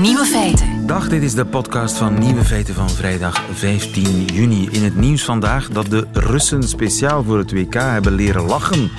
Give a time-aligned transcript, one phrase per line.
[0.00, 0.86] Nieuwe feiten.
[0.86, 4.68] Dag, dit is de podcast van Nieuwe Feiten van vrijdag 15 juni.
[4.70, 8.90] In het nieuws vandaag dat de Russen speciaal voor het WK hebben leren lachen.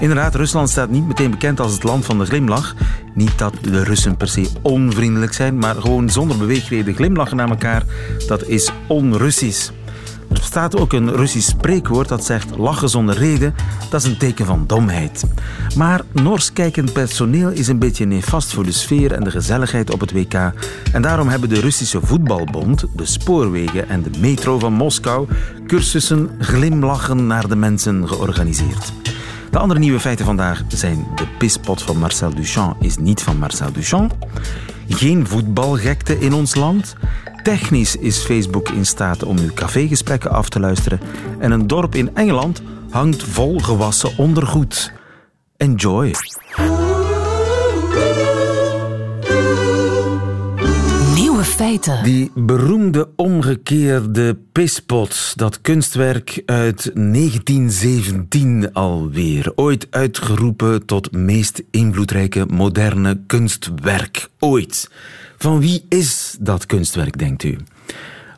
[0.00, 2.74] Inderdaad, Rusland staat niet meteen bekend als het land van de glimlach.
[3.14, 7.82] Niet dat de Russen per se onvriendelijk zijn, maar gewoon zonder beweegreden glimlachen naar elkaar,
[8.26, 9.70] dat is onrussisch.
[10.28, 13.54] Er bestaat ook een Russisch spreekwoord dat zegt lachen zonder reden,
[13.90, 15.24] dat is een teken van domheid.
[15.76, 20.00] Maar Nors kijkend personeel is een beetje nefast voor de sfeer en de gezelligheid op
[20.00, 20.34] het WK.
[20.92, 25.28] En daarom hebben de Russische voetbalbond, de spoorwegen en de metro van Moskou
[25.66, 28.92] cursussen glimlachen naar de mensen georganiseerd.
[29.50, 33.72] De andere nieuwe feiten vandaag zijn de pispot van Marcel Duchamp is niet van Marcel
[33.72, 34.16] Duchamp.
[34.88, 36.96] Geen voetbalgekte in ons land.
[37.42, 41.00] Technisch is Facebook in staat om uw cafégesprekken af te luisteren.
[41.38, 44.92] En een dorp in Engeland hangt vol gewassen ondergoed.
[45.56, 46.14] Enjoy.
[51.58, 52.04] Feiten.
[52.04, 59.52] Die beroemde omgekeerde pispot, dat kunstwerk uit 1917 alweer.
[59.54, 64.90] Ooit uitgeroepen tot meest invloedrijke moderne kunstwerk ooit.
[65.38, 67.56] Van wie is dat kunstwerk, denkt u?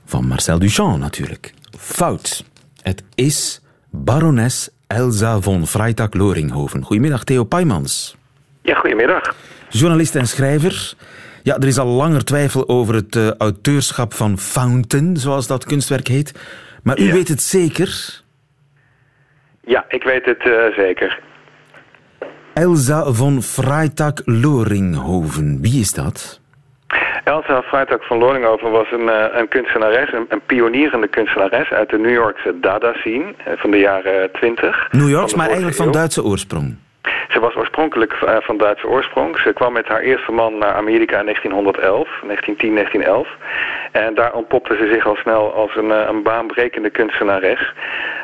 [0.04, 1.54] Van Marcel Duchamp natuurlijk.
[1.78, 2.44] Fout.
[2.82, 6.82] Het is barones Elsa von Freytag-Loringhoven.
[6.84, 8.16] Goedemiddag, Theo Paimans.
[8.62, 9.34] Ja, goedemiddag.
[9.68, 10.94] Journalist en schrijver.
[11.42, 16.06] Ja, er is al langer twijfel over het uh, auteurschap van Fountain, zoals dat kunstwerk
[16.08, 16.34] heet.
[16.82, 17.12] Maar u Ja.
[17.12, 18.20] weet het zeker?
[19.64, 21.20] Ja, ik weet het eh, zeker.
[22.54, 25.58] Elsa von Freytag-Loringhoven.
[25.60, 26.40] Wie is dat?
[27.24, 31.98] Elsa Freitag van Loringhoven was een, eh, een kunstenares, een, een pionierende kunstenares uit de
[31.98, 34.88] New Yorkse Dada-scene eh, van de jaren 20.
[34.90, 35.92] New Yorks, Van de maar eigenlijk van.
[35.92, 36.76] Duitse oorsprong.
[37.28, 39.38] Ze was oorspronkelijk eh, van Duitse oorsprong.
[39.38, 43.28] Ze kwam met haar eerste man naar Amerika in 1911, 1910, 1911.
[43.92, 47.72] En daar ontpopte ze zich al snel als een, eh, een baanbrekende kunstenares.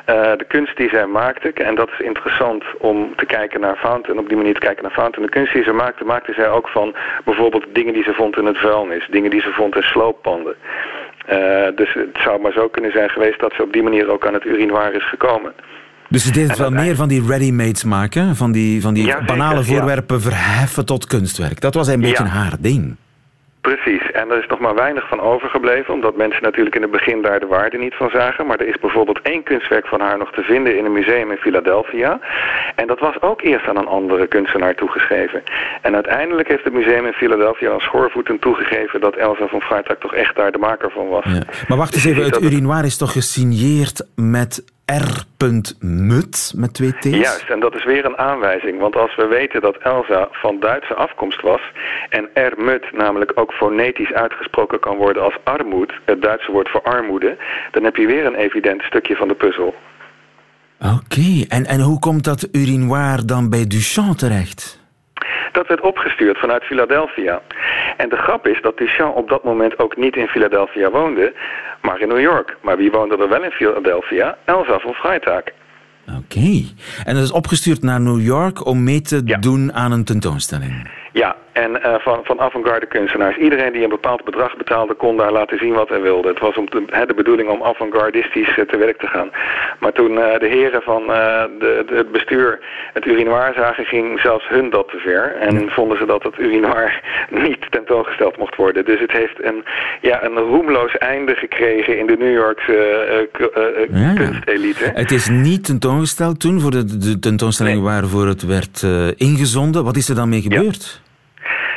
[0.04, 4.19] Eh, de kunst die zij maakte, en dat is interessant om te kijken naar Fountain,
[4.19, 5.26] op die manier te kijken naar Fountain.
[5.26, 6.94] De kunst die ze maakte, maakte zij ook van
[7.25, 10.56] bijvoorbeeld dingen die ze vond in het vuilnis, dingen die ze vond in slooppanden.
[11.75, 14.34] Dus het zou maar zo kunnen zijn geweest dat ze op die manier ook aan
[14.34, 15.54] het urinoir is gekomen.
[16.09, 19.11] Dus ze deed het wel meer van die ready-mates maken, van die, van die Ja,
[19.11, 19.62] zeker, banale ja.
[19.65, 21.61] voorwerpen verheffen tot kunstwerk.
[21.61, 22.31] Dat was een beetje Ja.
[22.31, 22.97] haar ding.
[23.61, 27.22] Precies, en er is nog maar weinig van overgebleven, omdat mensen natuurlijk in het begin
[27.22, 28.47] daar de waarde niet van zagen.
[28.47, 31.37] Maar er is bijvoorbeeld één kunstwerk van haar nog te vinden in een museum in
[31.37, 32.21] Philadelphia.
[32.77, 35.43] En dat was ook eerst aan een andere kunstenaar toegeschreven.
[35.83, 40.15] En uiteindelijk heeft het museum in Philadelphia als schoorvoeten toegegeven dat Elsa van Freitag toch
[40.15, 41.25] echt daar de maker van was.
[41.25, 41.41] Ja.
[41.69, 47.06] Maar wacht eens Dus even, het- urinoir is toch gesigneerd met R.mut, met twee T's?
[47.06, 48.80] Juist, en dat is weer een aanwijzing.
[48.80, 51.60] Want als we weten dat Elsa van Duitse afkomst was...
[52.08, 55.92] en ermut namelijk ook fonetisch uitgesproken kan worden als armoed...
[56.04, 57.36] het Duitse woord voor armoede...
[57.70, 59.75] dan heb je weer een evident stukje van de puzzel.
[60.80, 64.84] Oké, en, en hoe komt dat urinoir dan bij Duchamp terecht?
[65.52, 67.42] Dat werd opgestuurd vanuit Philadelphia.
[67.96, 71.34] En de grap is dat Duchamp op dat moment ook niet in Philadelphia woonde...
[71.86, 72.56] maar in New York.
[72.62, 74.36] Maar wie woonde er wel in Philadelphia?
[74.44, 75.42] Elsa van Freitag.
[76.19, 76.64] Oké,
[77.04, 79.36] en dat is opgestuurd naar New York om mee te Ja.
[79.36, 80.91] doen aan een tentoonstelling.
[81.12, 83.37] Ja, en eh, van, van avant-garde kunstenaars.
[83.37, 86.28] Iedereen die een bepaald bedrag betaalde kon daar laten zien wat hij wilde.
[86.28, 89.31] Het was om te, hè, de bedoeling om avant-gardistisch eh, te werk te gaan.
[89.81, 92.59] Maar toen eh, de heren van de, de- het bestuur
[92.93, 95.37] het urinoir zagen, ging zelfs hun dat te ver.
[95.37, 97.00] En vonden ze dat het urinoir
[97.47, 98.84] niet tentoongesteld mocht worden.
[98.84, 99.65] Dus het heeft een,
[100.00, 103.28] ja, een roemloos einde gekregen in de New Yorkse
[103.93, 104.15] Ja, ja.
[104.15, 104.91] kunstelite.
[104.94, 107.84] Het is niet tentoongesteld toen voor de, de tentoonstelling Nee.
[107.84, 108.83] waarvoor het werd
[109.17, 109.84] ingezonden.
[109.84, 111.05] Wat is er dan mee gebeurd?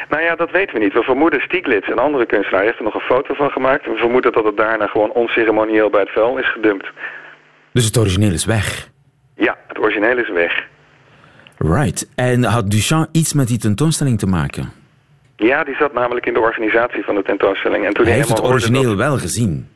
[0.09, 0.94] Nou ja, dat weten we niet.
[0.94, 3.86] We vermoeden Stieglitz, een andere kunstenaar, heeft er nog een foto van gemaakt.
[3.86, 6.88] We vermoeden dat het daarna gewoon onceremonieel bij het vuil is gedumpt.
[7.74, 8.90] Dus het origineel is weg.
[9.36, 10.68] Ja, het origineel is weg.
[11.57, 12.10] Right.
[12.16, 14.72] En had Duchamp iets met die tentoonstelling te maken?
[15.36, 17.86] Ja, die zat namelijk in de organisatie van de tentoonstelling.
[17.86, 19.69] En toen Hij hij, heeft het origineel dat- wel gezien.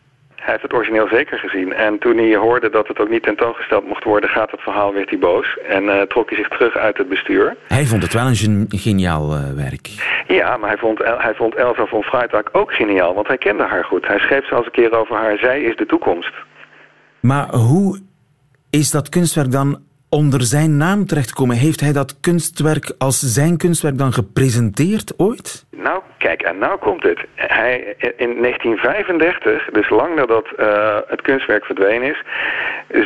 [0.44, 1.74] Hij heeft het origineel zeker gezien.
[1.74, 5.10] En toen hij hoorde dat het ook niet tentoongesteld mocht worden, gaat het verhaal, werd
[5.10, 5.58] hij boos.
[5.68, 7.56] En eh, trok hij zich terug uit het bestuur.
[7.68, 9.88] Hij vond het wel een gen- geniaal eh, werk.
[10.28, 13.84] Ja, maar hij vond, hij vond Elsa von Freitag ook geniaal, want hij kende haar
[13.84, 14.08] goed.
[14.08, 16.34] Hij schreef zelfs een keer over haar, zij is de toekomst.
[17.20, 18.00] Maar hoe
[18.70, 21.56] is dat kunstwerk dan onder zijn naam terechtgekomen?
[21.56, 25.66] Heeft hij dat kunstwerk als zijn kunstwerk dan gepresenteerd ooit?
[25.84, 27.20] Nou kijk, en nou komt het.
[27.36, 32.22] Hij, in 1935, dus lang nadat uh, het kunstwerk verdwenen is,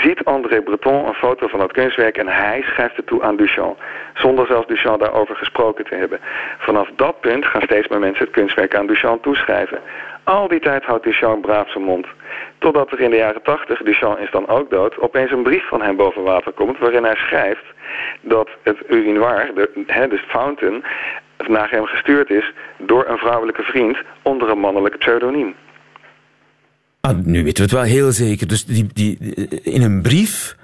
[0.01, 3.79] ziet André Breton een foto van dat kunstwerk en hij schrijft het toe aan Duchamp.
[4.13, 6.19] Zonder zelfs Duchamp daarover gesproken te hebben.
[6.57, 9.79] Vanaf dat punt gaan steeds meer mensen het kunstwerk aan Duchamp toeschrijven.
[10.23, 12.07] Al die tijd houdt Duchamp braaf zijn mond.
[12.57, 15.81] Totdat er in de jaren 80, Duchamp is dan ook dood, opeens een brief van
[15.81, 17.65] hem boven water komt waarin hij schrijft
[18.21, 19.69] dat het urinoir, de,
[20.09, 20.83] de fountain,
[21.47, 25.55] naar hem gestuurd is door een vrouwelijke vriend onder een mannelijke pseudoniem.
[27.01, 28.47] Ah, nu weten we het wel heel zeker.
[28.47, 29.17] Dus die, die,
[29.63, 30.55] in een brief,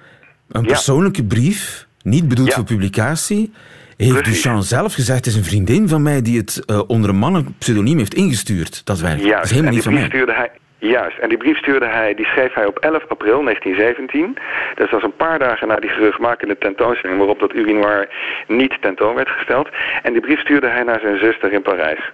[0.51, 3.53] een persoonlijke brief, niet bedoeld voor publicatie,
[3.97, 4.41] heeft Precies.
[4.41, 7.49] Duchamp zelf gezegd, het is een vriendin van mij die het uh, onder een mannelijk
[7.57, 8.85] pseudoniem heeft ingestuurd.
[8.85, 9.23] Dat, werkt.
[9.23, 10.05] Ja, dat is helemaal niet van mij.
[10.05, 10.51] Stuurde hij,
[10.83, 14.33] Juist, en die brief stuurde hij, die schreef hij op 11 april 1917.
[14.33, 14.44] Dus
[14.75, 18.09] dat was een paar dagen na die geruchtmakende tentoonstelling waarop dat urinoir
[18.47, 19.69] niet tentoon werd gesteld.
[20.01, 22.12] En die brief stuurde hij naar zijn zuster in Parijs.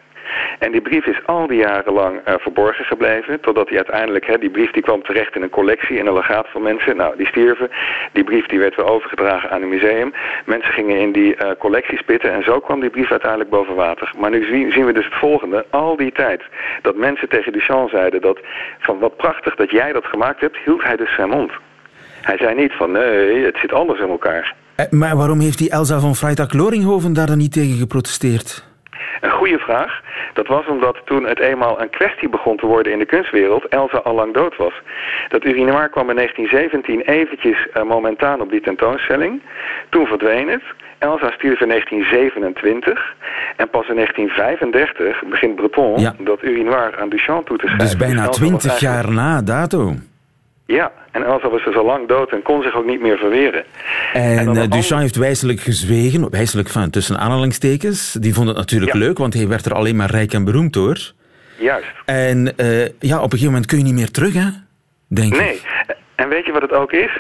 [0.60, 4.38] En die brief is al die jaren lang uh, verborgen gebleven, totdat hij uiteindelijk, hè,
[4.38, 6.96] die brief die kwam terecht in een collectie, in een legaat van mensen.
[6.98, 7.70] Nou, die stierven.
[8.12, 10.14] Die brief die werd weer overgedragen aan een museum.
[10.46, 14.14] Mensen gingen in die uh, collectie spitten en zo kwam die brief uiteindelijk boven water.
[14.18, 15.66] Maar nu zien, zien we dus het volgende.
[15.70, 16.42] Al die tijd
[16.82, 18.40] dat mensen tegen Duchamp zeiden dat
[18.80, 21.52] van wat prachtig dat jij dat gemaakt hebt, hield hij dus zijn mond.
[22.22, 24.56] Hij zei niet van nee, het zit anders in elkaar.
[24.76, 28.69] Eh, maar waarom heeft die Elsa van Freitag-Loringhoven daar dan niet tegen geprotesteerd?
[29.22, 30.02] Een goede vraag.
[30.34, 33.98] Dat was omdat toen het eenmaal een kwestie begon te worden in de kunstwereld, Elsa
[33.98, 34.74] al lang dood was.
[35.30, 39.42] Dat urinoir kwam in 1917 eventjes uh, momentaan op die tentoonstelling.
[39.90, 40.64] Toen verdween het.
[40.98, 43.16] Elsa stierf in 1927.
[43.56, 47.98] En pas in 1935 begint Breton dat urinoir aan Duchamp toe te schrijven.
[47.98, 49.94] Dus bijna twintig jaar na dato.
[50.76, 53.64] Ja, en Elsa was dus al lang dood en kon zich ook niet meer verweren.
[54.14, 58.14] En, en uh, Duchamp heeft wijselijk gezwegen, wijselijk van tussen aanhalingstekens.
[58.14, 61.12] Die vond het natuurlijk leuk, want hij werd er alleen maar rijk en beroemd door.
[61.60, 61.88] Juist.
[62.06, 64.50] En uh, ja, op een gegeven moment kun je niet meer terug, hè?
[65.08, 65.54] Denk nee.
[65.54, 65.62] Ik.
[66.20, 67.12] En weet je wat het ook is?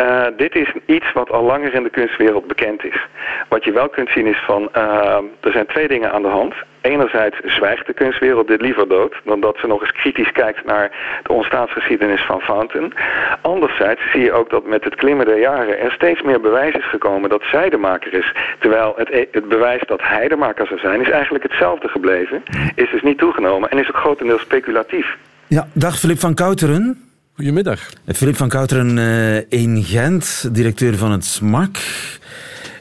[0.00, 3.06] Uh, dit is iets wat al langer in de kunstwereld bekend is.
[3.48, 6.54] Wat je wel kunt zien is van, uh, er zijn twee dingen aan de hand.
[6.80, 10.90] Enerzijds zwijgt de kunstwereld dit liever dood dan dat ze nog eens kritisch kijkt naar
[11.22, 12.92] de ontstaansgeschiedenis van Fountain.
[13.40, 16.88] Anderzijds zie je ook dat met het klimmen der jaren er steeds meer bewijs is
[16.88, 18.32] gekomen dat zij de maker is.
[18.58, 22.42] Terwijl het, e- het bewijs dat hij de maker zou zijn is eigenlijk hetzelfde gebleven.
[22.74, 25.16] Is dus niet toegenomen en is ook grotendeels speculatief.
[25.46, 27.03] Ja, dag Filip van Kouteren.
[27.34, 27.90] Goedemiddag.
[28.06, 31.78] Filip van Kouteren uh, in Gent, directeur van het SMAK.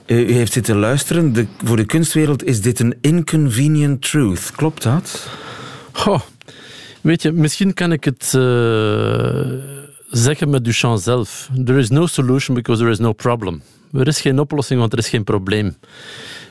[0.05, 1.33] Uh, u heeft zitten luisteren.
[1.33, 4.51] De, voor de kunstwereld is dit een inconvenient truth.
[4.55, 5.29] Klopt dat?
[5.91, 6.21] Goh,
[7.01, 8.41] weet je, misschien kan ik het uh,
[10.09, 11.49] zeggen met Duchamp zelf.
[11.65, 13.61] There is no solution because there is no problem.
[13.93, 15.75] Er is geen oplossing, want er is geen probleem.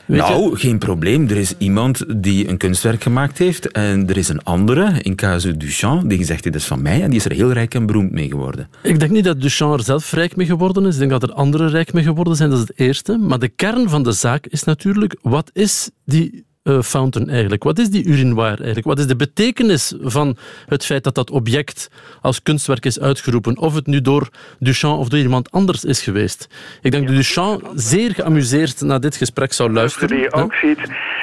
[0.04, 0.56] Weet nou, je?
[0.56, 1.28] geen probleem.
[1.28, 5.56] Er is iemand die een kunstwerk gemaakt heeft en er is een andere, in casu
[5.56, 8.12] Duchamp, die gezegd dit is van mij en die is er heel rijk en beroemd
[8.12, 8.68] mee geworden.
[8.82, 10.92] Ik denk niet dat Duchamp er zelf rijk mee geworden is.
[10.92, 13.18] Ik denk dat er anderen rijk mee geworden zijn, dat is het eerste.
[13.18, 17.62] Maar de kern van de zaak is natuurlijk, wat is die uh, fountain eigenlijk?
[17.62, 18.86] Wat is die urinoir eigenlijk?
[18.86, 20.36] Wat is de betekenis van
[20.66, 23.58] het feit dat dat object als kunstwerk is uitgeroepen?
[23.58, 24.28] Of het nu door
[24.58, 26.48] Duchamp of door iemand anders is geweest.
[26.82, 30.08] Ik denk dat Duchamp zeer geamuseerd naar dit gesprek zou luisteren.
[30.08, 30.78] Die je ook ziet,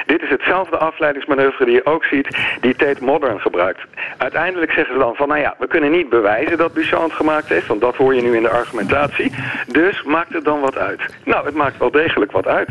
[0.06, 3.80] dit is hetzelfde afleidingsmanoeuvre die je ook ziet, die Tate Modern gebruikt.
[4.18, 7.48] Uiteindelijk zeggen ze dan van, nou ja, we kunnen niet bewijzen dat Duchamp het gemaakt
[7.48, 9.32] heeft, want dat hoor je nu in de argumentatie.
[9.72, 11.00] Dus maakt het dan wat uit?
[11.24, 12.68] Nou, het maakt wel degelijk wat uit.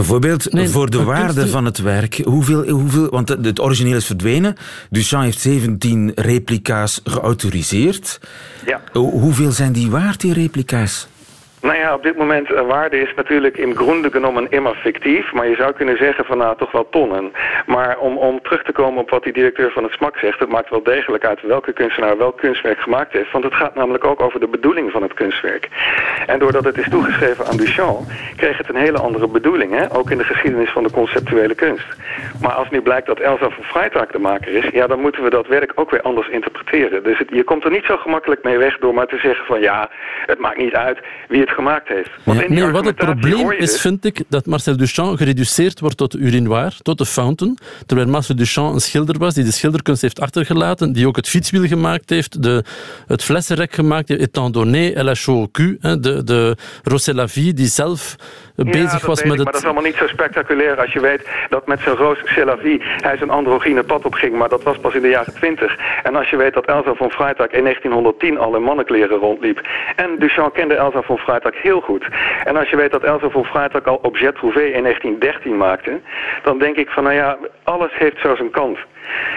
[0.00, 2.20] Bijvoorbeeld nee, voor de waarde van het werk.
[2.24, 4.54] Hoeveel, hoeveel, want het origineel is verdwenen.
[4.90, 8.20] Duchamp heeft 17 replica's geautoriseerd.
[8.66, 8.80] Ja.
[9.00, 11.06] Hoeveel zijn die waard, die replica's?
[11.62, 15.32] Nou ja, op dit moment uh, waarde is natuurlijk in groende genomen immer fictief.
[15.32, 17.32] Maar je zou kunnen zeggen van nou toch wel tonnen.
[17.66, 20.38] Maar om, om terug te komen op wat die directeur van het SMAK zegt...
[20.38, 23.32] het maakt wel degelijk uit welke kunstenaar welk kunstwerk gemaakt heeft.
[23.32, 25.68] Want het gaat namelijk ook over de bedoeling van het kunstwerk.
[26.26, 27.98] En doordat het is toegeschreven aan Duchamp...
[28.36, 29.72] kreeg het een hele andere bedoeling.
[29.72, 29.96] Hè?
[29.96, 31.86] Ook in de geschiedenis van de conceptuele kunst.
[32.40, 34.68] Maar als nu blijkt dat Elsa van Freitag de maker is...
[34.72, 37.02] ja, dan moeten we dat werk ook weer anders interpreteren.
[37.02, 39.60] Dus je komt er niet zo gemakkelijk mee weg door maar te zeggen van...
[39.60, 39.90] ja,
[40.26, 40.98] het maakt niet uit
[41.28, 42.10] wie het gemaakt heeft.
[42.24, 42.48] Ja.
[42.48, 46.98] Nee, wat het probleem is, vind ik, dat Marcel Duchamp gereduceerd wordt tot urinoir, tot
[46.98, 51.16] de fountain, terwijl Marcel Duchamp een schilder was die de schilderkunst heeft achtergelaten, die ook
[51.16, 52.64] het fietswiel gemaakt heeft, de,
[53.06, 57.66] het flessenrek gemaakt heeft, étant donné, elle a chaud au cul, de, de Rossella-Vie, die
[57.66, 58.16] zelf
[58.56, 59.44] bezig was met het...
[59.44, 62.82] Maar dat is allemaal niet zo spectaculair als je weet dat met zijn Roos Celavie
[62.82, 65.76] hij zijn androgyne pad opging, maar dat was pas in de jaren twintig.
[66.02, 69.60] En als je weet dat Elsa van Freitag in 1910 al in mannenkleren rondliep
[69.96, 72.04] en Duchamp kende Elsa van Freitag heel goed.
[72.44, 76.00] En als je weet dat Elsa von Freitag al Objet Trouvé in 1913 maakte,
[76.42, 78.78] dan denk ik van, nou ja, alles heeft zo zijn kant.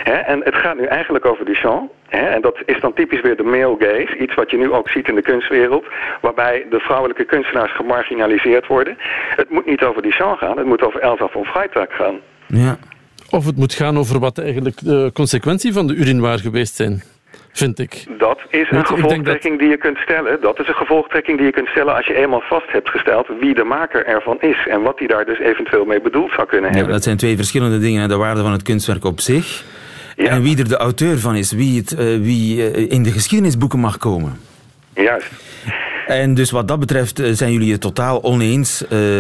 [0.04, 1.92] En het gaat nu eigenlijk over Duchamp.
[2.18, 2.26] Hè?
[2.26, 4.18] En dat is dan typisch weer de male gaze.
[4.18, 5.86] Iets wat je nu ook ziet in de kunstwereld.
[6.22, 8.98] Waarbij de vrouwelijke kunstenaars gemarginaliseerd worden.
[9.36, 10.58] Het moet niet over Duchamp gaan.
[10.58, 12.16] Het moet over Elsa von Freitag gaan.
[12.48, 12.78] Ja.
[13.30, 17.04] Of het moet gaan over wat eigenlijk de consequentie van de urinoir geweest zijn
[17.52, 18.06] vind ik.
[18.18, 20.42] Dat is een gevolgtrekking die je kunt stellen.
[20.42, 23.54] Dat is een gevolgtrekking die je kunt stellen als je eenmaal vast hebt gesteld wie
[23.54, 26.88] de maker ervan is en wat hij daar dus eventueel mee bedoeld zou kunnen hebben.
[26.88, 28.10] Ja, dat zijn twee verschillende dingen.
[28.10, 29.64] De waarde van het kunstwerk op zich
[30.16, 30.30] ja.
[30.30, 33.80] en wie er de auteur van is, wie, het, uh, wie uh, in de geschiedenisboeken
[33.80, 34.40] mag komen.
[34.94, 35.32] Juist.
[36.08, 38.84] En dus wat dat betreft uh, zijn jullie het totaal oneens.
[38.90, 39.20] Uh,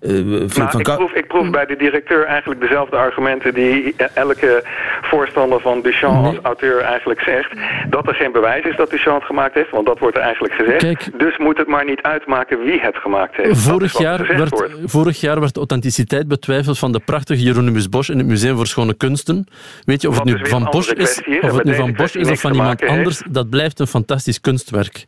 [0.00, 4.64] ik, proef, ik proef bij de directeur eigenlijk dezelfde argumenten die elke
[5.02, 7.52] voorstander van Duchamp als auteur eigenlijk zegt.
[7.90, 10.54] Dat er geen bewijs is dat Duchamp het gemaakt heeft, want dat wordt er eigenlijk
[10.54, 10.78] gezegd.
[10.78, 13.58] Kijk, dus moet het maar niet uitmaken wie het gemaakt heeft.
[13.58, 18.18] Vorig jaar, werd, vorig jaar werd de authenticiteit betwijfeld van de prachtige Jeronimus Bosch in
[18.18, 19.46] het Museum voor Schone Kunsten.
[19.84, 22.40] Weet je, of het nu van Bosch is, of het nu van Bosch is of
[22.40, 25.04] van iemand anders, dat blijft een fantastisch kunstwerk.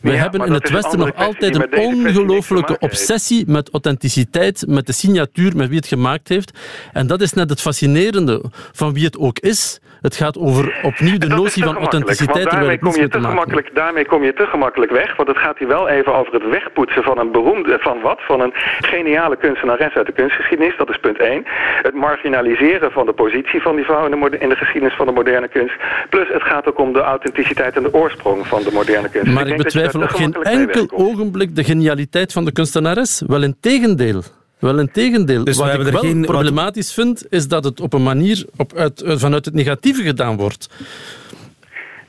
[0.00, 4.30] We hebben in het Westen nog altijd een ongelooflijke obsessie met authenticiteit
[4.66, 6.58] met de signatuur, met wie het gemaakt heeft.
[6.92, 9.80] En dat is net het fascinerende van wie het ook is.
[10.02, 12.50] Het gaat over opnieuw de notie van authenticiteit.
[12.50, 15.16] Daarmee kom, je te gemakkelijk, daarmee kom je te gemakkelijk weg.
[15.16, 18.20] Want het gaat hier wel even over het wegpoetsen van een beroemde, van wat?
[18.20, 20.76] Van een geniale kunstenares uit de kunstgeschiedenis.
[20.76, 21.44] Dat is punt 1.
[21.82, 25.12] Het marginaliseren van de positie van die vrouw in de, in de geschiedenis van de
[25.12, 25.74] moderne kunst.
[26.08, 29.32] Plus het gaat ook om de authenticiteit en de oorsprong van de moderne kunst.
[29.32, 33.22] Maar ik, ik betwijfel op geen enkel ogenblik de genialiteit van de kunstenares.
[33.26, 34.21] Wel in tegendeel.
[34.62, 35.44] Wel een tegendeel.
[35.44, 39.02] Dus wat ik wel geen, problematisch vind, is dat het op een manier op, uit,
[39.06, 40.68] vanuit het negatieve gedaan wordt.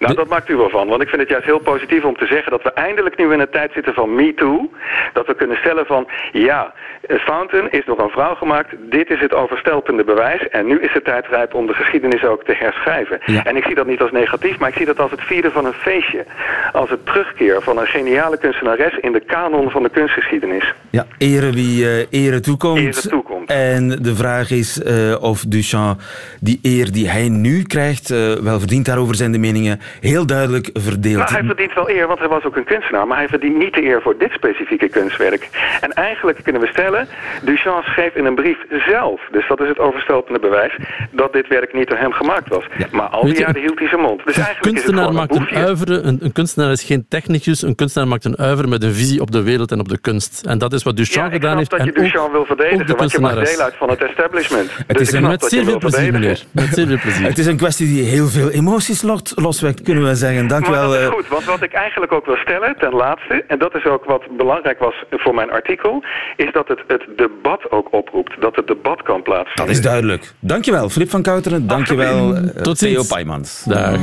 [0.07, 0.87] Nou, dat maakt u wel van.
[0.87, 3.39] Want ik vind het juist heel positief om te zeggen dat we eindelijk nu in
[3.39, 4.69] een tijd zitten van MeToo.
[5.13, 6.73] Dat we kunnen stellen van, ja,
[7.07, 8.75] Fountain is door een vrouw gemaakt.
[8.89, 10.47] Dit is het overstelpende bewijs.
[10.49, 13.21] En nu is het tijd rijp om de geschiedenis ook te herschrijven.
[13.21, 15.65] En ik zie dat niet als negatief, maar ik zie dat als het vieren van
[15.65, 16.25] een feestje.
[16.73, 20.73] Als het terugkeer van een geniale kunstenares in de kanon van de kunstgeschiedenis.
[20.89, 22.79] Ja, ere wie uh, ere toekomt.
[22.79, 23.49] Ere toekomt.
[23.49, 26.01] En de vraag is uh, of Duchamp
[26.39, 28.85] die eer die hij nu krijgt, uh, wel verdient.
[28.85, 31.17] Daarover zijn de meningen heel duidelijk verdeeld.
[31.17, 33.07] Nou, hij verdient wel eer, want hij was ook een kunstenaar.
[33.07, 35.49] Maar hij verdient niet de eer voor dit specifieke kunstwerk.
[35.81, 37.07] En eigenlijk kunnen we stellen,
[37.43, 40.77] Duchamp schreef in een brief zelf, dus dat is het overstelpende bewijs,
[41.11, 42.65] dat dit werk niet door hem gemaakt was.
[42.91, 44.25] Maar al die jaren hield hij zijn mond.
[44.25, 48.25] Dus een kunstenaar maakt een, uivere, een, een, kunstenaar is geen technicus, een kunstenaar maakt
[48.25, 50.45] een uivere met een visie op de wereld en op de kunst.
[50.45, 51.69] En dat is wat Duchamp ja, gedaan heeft.
[51.69, 54.69] dat je Duchamp wil verdedigen, want je maakt deel uit van het establishment.
[54.87, 56.43] Het dus is een, met zeer veel plezier, meneer.
[56.51, 57.27] Met zeer veel plezier.
[57.27, 59.01] Het is een kwestie die heel veel emoties
[59.35, 60.47] loswekt, kunnen we zeggen.
[60.47, 60.91] Dank maar wel.
[60.91, 63.85] Dat is goed, want wat ik eigenlijk ook wil stellen, ten laatste, en dat is
[63.85, 66.03] ook wat belangrijk was voor mijn artikel,
[66.35, 68.41] is dat het het debat ook oproept.
[68.41, 69.65] Dat het debat kan plaatsvinden.
[69.65, 70.33] Dat is duidelijk.
[70.39, 71.67] Dankjewel, Flip van Kouteren.
[71.67, 73.63] Dankjewel, uh, Tot Theo Paimans.
[73.63, 73.97] Dag.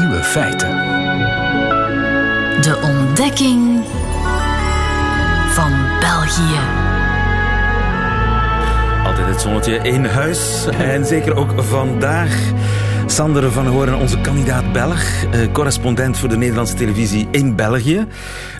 [0.00, 0.70] Nieuwe feiten.
[2.60, 3.84] De ontdekking
[5.48, 6.60] van België.
[9.04, 10.66] Altijd het zonnetje in huis.
[10.78, 12.52] En zeker ook vandaag.
[13.06, 18.06] Sander van Horen, onze kandidaat Belg, eh, correspondent voor de Nederlandse televisie in België.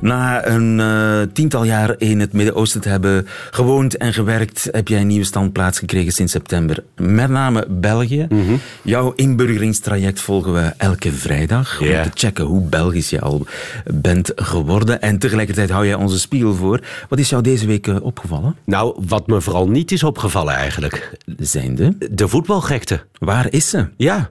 [0.01, 5.01] Na een uh, tiental jaar in het Midden-Oosten te hebben gewoond en gewerkt, heb jij
[5.01, 6.85] een nieuwe standplaats gekregen sinds september.
[6.97, 8.27] Met name België.
[8.29, 8.61] Mm -hmm.
[8.83, 11.81] Jouw inburgeringstraject volgen we elke vrijdag.
[11.81, 12.05] Yeah.
[12.05, 13.47] Om te checken hoe Belgisch je al
[13.85, 15.03] bent geworden.
[15.03, 16.81] En tegelijkertijd hou jij onze spiegel voor.
[17.09, 18.57] Wat is jou deze week uh, opgevallen?
[18.65, 21.13] Nou, wat me vooral niet is opgevallen eigenlijk.
[21.39, 21.97] Zijn de?
[22.11, 23.05] De voetbalgekte.
[23.19, 23.87] Waar is ze?
[23.97, 24.31] Ja.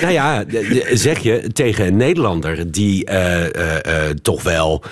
[0.00, 0.44] nou ja,
[0.92, 3.48] zeg je tegen een Nederlander die uh, uh,
[3.86, 4.82] uh, toch wel.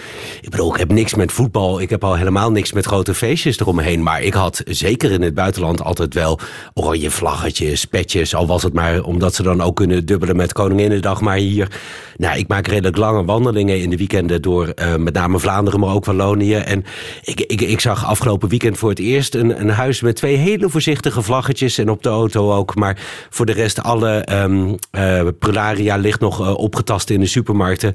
[0.41, 1.81] Ik bedoel, ik heb niks met voetbal.
[1.81, 4.03] Ik heb al helemaal niks met grote feestjes eromheen.
[4.03, 6.39] Maar ik had zeker in het buitenland altijd wel
[6.75, 8.35] oranje vlaggetjes, petjes.
[8.35, 11.21] Al was het maar omdat ze dan ook kunnen dubbelen met Koninginnedag.
[11.21, 11.69] Maar hier,
[12.17, 16.05] nou, ik maak redelijk lange wandelingen in de weekenden door met name Vlaanderen, maar ook
[16.05, 16.55] Wallonië.
[16.55, 16.85] En
[17.23, 20.69] ik, ik, ik zag afgelopen weekend voor het eerst een, een huis met twee hele
[20.69, 21.79] voorzichtige vlaggetjes.
[21.79, 22.75] En op de auto ook.
[22.75, 22.99] Maar
[23.31, 24.27] voor de rest alle.
[24.33, 27.95] Um, uh, prularia ligt nog uh, opgetast in de supermarkten.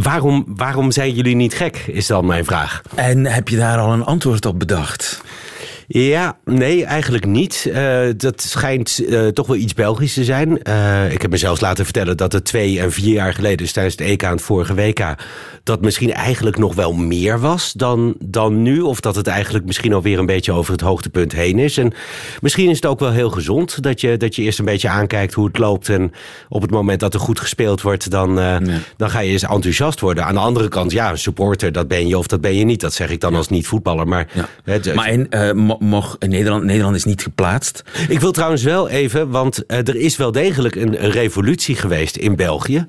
[0.00, 2.82] waarom, waarom zijn jullie niet gek, is dan mijn vraag.
[2.94, 5.22] En heb je daar al een antwoord op bedacht?
[5.88, 7.66] Ja, nee, eigenlijk niet.
[7.68, 10.60] Uh, dat schijnt uh, toch wel iets Belgisch te zijn.
[10.68, 13.72] Uh, ik heb me zelfs laten vertellen dat het twee en vier jaar geleden, dus
[13.72, 15.14] tijdens het EK aan het vorige WK,
[15.62, 18.80] dat misschien eigenlijk nog wel meer was dan, dan nu.
[18.80, 21.78] Of dat het eigenlijk misschien alweer een beetje over het hoogtepunt heen is.
[21.78, 21.92] En
[22.40, 25.34] misschien is het ook wel heel gezond dat je, dat je eerst een beetje aankijkt
[25.34, 25.88] hoe het loopt.
[25.88, 26.12] En
[26.48, 28.34] op het moment dat er goed gespeeld wordt, dan,
[28.96, 30.24] dan ga je eens enthousiast worden.
[30.24, 32.80] Aan de andere kant, ja, een supporter, dat ben je of dat ben je niet.
[32.80, 33.36] Dat zeg ik dan ja.
[33.36, 34.08] als niet-voetballer.
[34.08, 34.48] Maar, ja.
[34.64, 35.28] het, maar in,
[35.78, 37.82] mocht Nederland, Nederland is niet geplaatst.
[38.08, 42.36] Ik wil trouwens wel even, want uh, er is wel degelijk een, revolutie geweest in
[42.36, 42.86] België.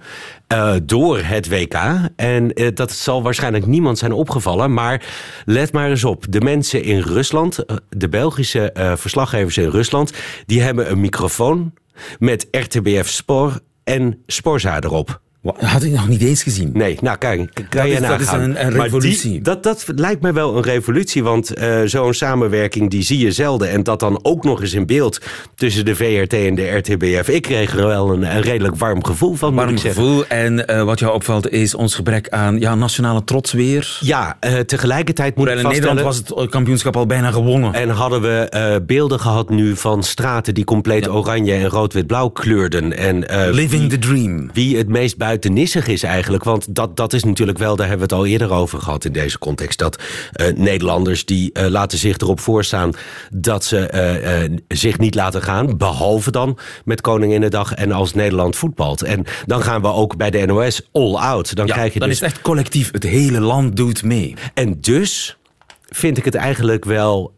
[0.54, 1.76] Uh, door het WK.
[2.16, 4.74] En dat zal waarschijnlijk niemand zijn opgevallen.
[4.74, 5.06] Maar
[5.46, 6.26] let maar eens op.
[6.30, 10.14] De mensen in Rusland, de Belgische verslaggevers in Rusland,
[10.46, 11.74] die hebben een microfoon
[12.20, 15.22] met RTBF Spoor en Sporza erop.
[15.56, 16.70] Had ik nog niet eens gezien.
[16.74, 18.18] Nee, nou kijk, kan dat je is, nagaan.
[18.18, 19.32] Dat is een, een revolutie.
[19.32, 23.32] Die, dat, dat lijkt me wel een revolutie, want uh, zo'n samenwerking die zie je
[23.32, 23.70] zelden.
[23.70, 25.22] En dat dan ook nog eens in beeld
[25.56, 27.30] tussen de VRT en de RTBF.
[27.30, 30.28] Ik kreeg er wel een, een redelijk warm gevoel van, warm moet ik gevoel.
[30.28, 33.98] En uh, wat jou opvalt is ons gebrek aan ja, nationale trots weer.
[34.00, 37.74] Ja, uh, tegelijkertijd moet in ik Nederland was het kampioenschap al bijna gewonnen.
[37.74, 41.12] En hadden we beelden gehad nu van straten die compleet ja.
[41.12, 42.98] oranje en rood-wit-blauw kleurden.
[42.98, 44.50] En, Living the dream.
[44.54, 46.44] Wie het meest buitennissig is eigenlijk.
[46.44, 49.12] Want dat, dat is natuurlijk wel, daar hebben we het al eerder over gehad in
[49.12, 49.80] deze context.
[49.80, 50.04] Dat
[50.36, 52.92] uh, Nederlanders die uh, laten zich erop voorstaan
[53.32, 55.78] dat ze uh, zich niet laten gaan.
[55.78, 59.02] Behalve dan met Koninginnedag en als Nederland voetbalt.
[59.02, 61.56] En dan gaan we ook bij de NOS all out.
[61.56, 62.18] Dan, ja, krijg je dan dus...
[62.18, 62.92] is het echt collectief.
[62.92, 64.36] Het hele land doet mee.
[64.54, 65.38] En dus
[65.86, 67.34] vind ik het eigenlijk wel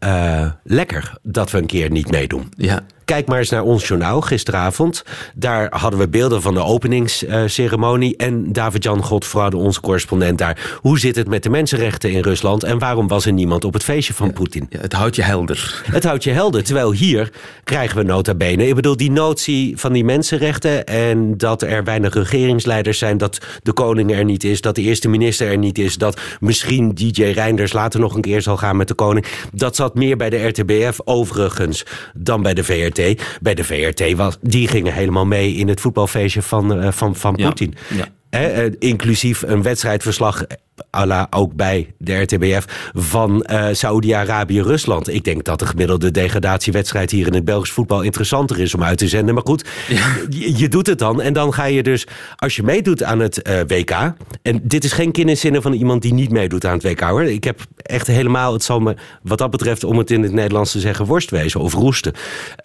[0.64, 2.52] lekker dat we een keer niet meedoen.
[2.56, 2.84] Ja.
[3.10, 5.04] Kijk maar eens naar ons journaal gisteravond.
[5.34, 8.16] Daar hadden we beelden van de openingsceremonie.
[8.16, 10.78] En David-Jan Godfraude, onze correspondent daar.
[10.80, 12.62] Hoe zit het met de mensenrechten in Rusland?
[12.62, 14.66] En waarom was er niemand op het feestje van ja, Poetin?
[14.68, 15.82] Ja, het houdt je helder.
[15.90, 16.64] Het houdt je helder.
[16.64, 17.32] Terwijl hier
[17.64, 18.66] krijgen we nota bene.
[18.66, 20.86] Ik bedoel, die notie van die mensenrechten...
[20.86, 23.18] en dat er weinig regeringsleiders zijn...
[23.18, 25.96] dat de koning er niet is, dat de eerste minister er niet is...
[25.96, 29.26] dat misschien DJ Reinders later nog een keer zal gaan met de koning.
[29.52, 32.99] Dat zat meer bij de RTBF overigens dan bij de VRT.
[33.40, 37.34] Bij de VRT, was, die gingen helemaal mee in het voetbalfeestje van, uh, van, van
[37.34, 37.74] Poetin.
[37.88, 38.08] Ja, ja.
[38.30, 40.44] He, uh, inclusief een wedstrijdverslag
[40.90, 45.08] la ook bij de RTBF van uh, Saoedi-Arabië-Rusland.
[45.08, 48.98] Ik denk dat de gemiddelde degradatiewedstrijd hier in het Belgisch voetbal interessanter is om uit
[48.98, 49.34] te zenden.
[49.34, 50.16] Maar goed, ja.
[50.28, 51.20] je, je, doet het dan.
[51.20, 52.06] En dan ga je dus,
[52.36, 53.90] als je meedoet aan het uh, WK...
[54.42, 57.22] en dit is geen kinderzinnen van iemand die niet meedoet aan het WK hoor.
[57.22, 59.84] Ik heb echt helemaal, het zal me wat dat betreft...
[59.84, 62.12] om het in het Nederlands te zeggen, worst wezen of roesten.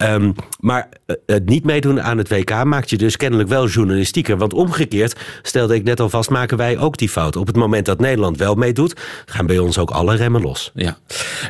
[0.02, 0.88] Um, maar
[1.26, 4.36] het niet meedoen aan het WK maakt je dus kennelijk wel journalistieker.
[4.36, 5.20] Want omgekeerd,
[5.56, 7.36] stelde ik net al vast, maken wij ook die fout.
[7.36, 10.70] Op het moment dat Nederland wel meedoet, gaan bij ons ook alle remmen los.
[10.74, 10.96] Ja.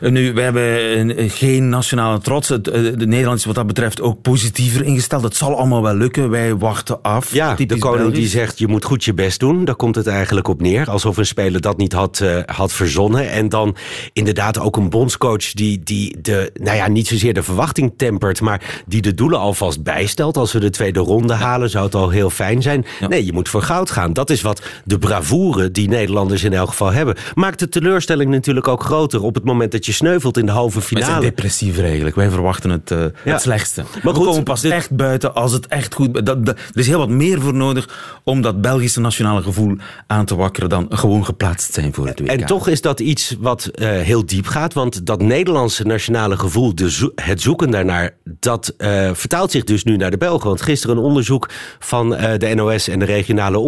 [0.01, 2.49] Nu, we hebben geen nationale trots.
[2.49, 5.23] Het, de Nederland is wat dat betreft ook positiever ingesteld.
[5.23, 6.31] Het zal allemaal wel lukken.
[6.31, 7.33] Wij wachten af.
[7.33, 8.19] Ja, de koning Belgisch.
[8.19, 9.65] die zegt, je moet goed je best doen.
[9.65, 10.91] Daar komt het eigenlijk op neer.
[10.91, 13.31] Alsof een speler dat niet had, uh, had verzonnen.
[13.31, 13.77] En dan
[14.13, 18.83] inderdaad ook een bondscoach die, die de, nou ja, niet zozeer de verwachting tempert, maar
[18.87, 20.37] die de doelen alvast bijstelt.
[20.37, 21.39] Als we de tweede ronde ja.
[21.39, 22.85] halen, zou het al heel fijn zijn.
[23.01, 23.09] Ja.
[23.09, 23.96] Nee, je moet voor goud gaan.
[24.13, 27.15] Dat is wat de bravoure die Nederlanders in elk geval hebben.
[27.35, 30.81] Maakt de teleurstelling natuurlijk ook groter op het moment dat je sneuvelt in de halve
[30.81, 31.07] finale.
[31.07, 32.17] Wij zijn depressief eigenlijk.
[32.17, 33.33] Wij verwachten het, uh, ja.
[33.33, 33.85] het slechtste.
[34.03, 34.73] Maar goed, we komen pas dit...
[34.73, 36.27] echt buiten als het echt goed...
[36.27, 40.25] Dat, dat, er is heel wat meer voor nodig om dat Belgische nationale gevoel aan
[40.25, 42.29] te wakkeren dan gewoon geplaatst zijn voor het WK.
[42.29, 46.75] En toch is dat iets wat uh, heel diep gaat, want dat Nederlandse nationale gevoel,
[46.75, 50.49] de zo het zoeken daarnaar, dat uh, vertaalt zich dus nu naar de Belgen.
[50.49, 53.59] Want gisteren een onderzoek van de NOS en de regionale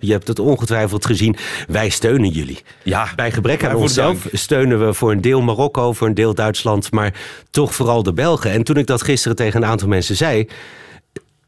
[0.00, 1.36] je hebt het ongetwijfeld gezien,
[1.68, 2.62] wij steunen jullie.
[2.82, 4.36] Ja, bij gebrek aan onszelf dank.
[4.36, 7.14] steunen we voor een deel Marokko, voor een deel Duitsland, maar
[7.50, 8.50] toch vooral de Belgen.
[8.50, 10.48] En toen ik dat gisteren tegen een aantal mensen zei,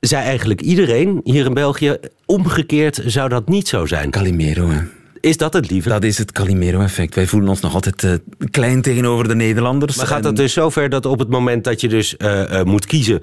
[0.00, 4.10] zei eigenlijk iedereen hier in België, omgekeerd zou dat niet zo zijn.
[4.10, 4.95] Calimero, hè.
[5.20, 5.88] Is dat het lieve?
[5.88, 7.14] Dat is het Calimero-effect.
[7.14, 8.12] Wij voelen ons nog altijd uh,
[8.50, 9.96] klein tegenover de Nederlanders.
[9.96, 12.87] Maar gaat dat dus zover dat op het moment dat je dus uh, uh, moet
[12.87, 13.20] kiezen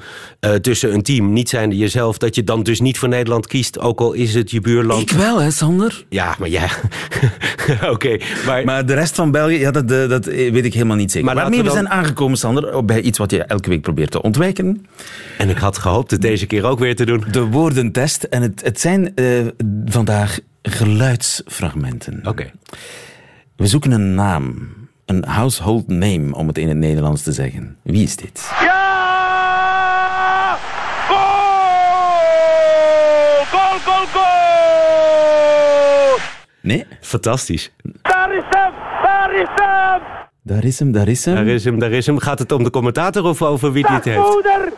[0.62, 4.00] tussen een team, niet zijnde jezelf, dat je dan dus niet voor Nederland kiest, ook
[4.00, 5.02] al is het je buurland?
[5.12, 6.06] Ik wel, hè, Sander?
[6.10, 6.64] Ja, maar ja.
[7.68, 7.90] Oké.
[7.90, 8.66] Okay, maar...
[8.66, 11.26] maar de rest van België, ja, dat, dat weet ik helemaal niet zeker.
[11.26, 11.76] Maar, maar nee, we, dan...
[11.76, 14.86] we zijn aangekomen, Sander, bij iets wat je elke week probeert te ontwijken.
[15.38, 17.24] En ik had gehoopt het deze keer ook weer te doen.
[17.32, 18.24] De woordentest.
[18.24, 19.14] En het, het zijn
[19.86, 22.18] vandaag geluidsfragmenten.
[22.20, 22.30] Oké.
[22.30, 22.52] Okay.
[23.56, 24.72] We zoeken een naam.
[25.06, 27.78] Een household name, om het in het Nederlands te zeggen.
[27.82, 28.52] Wie is dit?
[28.62, 30.58] Ja!
[31.08, 31.20] Goal!
[33.46, 36.18] Goal, goal, goal!
[36.62, 36.86] Nee?
[37.02, 37.72] Fantastisch.
[38.02, 38.72] Daar is hem!
[39.04, 40.02] Daar is hem!
[40.46, 41.36] Daar is hem, daar is hem.
[41.36, 42.20] Daar is hem, daar is hem.
[42.20, 44.34] Gaat het om de commentator of over wie dit heeft?
[44.34, 44.72] Moeder!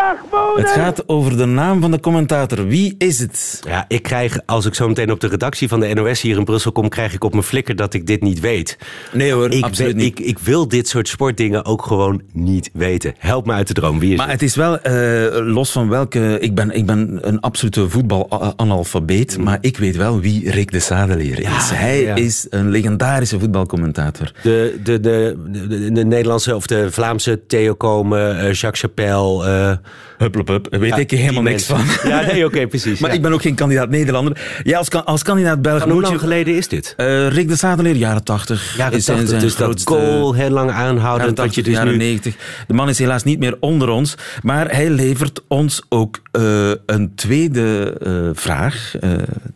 [0.00, 0.64] Dag moeder!
[0.64, 2.66] Het gaat over de naam van de commentator.
[2.66, 3.60] Wie is het?
[3.66, 6.44] Ja, ik krijg, als ik zo meteen op de redactie van de NOS hier in
[6.44, 8.78] Brussel kom, krijg ik op mijn flikker dat ik dit niet weet.
[9.12, 10.18] Nee hoor, Ik, absoluut weet- niet.
[10.18, 13.14] ik, ik wil dit soort sportdingen ook gewoon niet weten.
[13.18, 13.98] Help me uit de droom.
[13.98, 14.40] Wie is Maar het?
[14.40, 16.38] het is wel, eh, los van welke...
[16.40, 21.40] Ik ben, ik ben een absolute voetbalanalfabeet, maar ik weet wel wie Rick de Sadeleer
[21.40, 21.70] is.
[21.70, 22.14] Hij ja.
[22.14, 24.32] is een legendarische voetbalcommentator.
[24.42, 25.36] De, de, de,
[25.68, 29.44] de, de Nederlandse of de Vlaamse Theo Komen, eh, Jacques Chapelle.
[29.44, 29.76] eh,
[30.18, 31.86] Hup, hup, weet ja, ik helemaal niks mensen.
[31.98, 32.10] van.
[32.10, 32.98] Ja, nee, oké, precies.
[33.00, 33.16] Maar ja.
[33.16, 34.40] ik ben ook geen kandidaat Nederlander.
[34.62, 36.18] Ja, als, als kandidaat Belg hoe lang je...
[36.18, 36.94] geleden is dit?
[36.96, 38.76] Eh, Rick de Sadeleer, jaren 80.
[38.76, 41.18] Jaren is zijn- 80, zijn dus dat grootste- goal heel lang aanhouden.
[41.20, 42.34] Jaren dat je 80, dus jaren nu 90.
[42.66, 44.14] De man is helaas niet meer onder ons.
[44.42, 48.94] Maar hij levert ons ook eh, een tweede eh, vraag.
[49.00, 49.10] eh,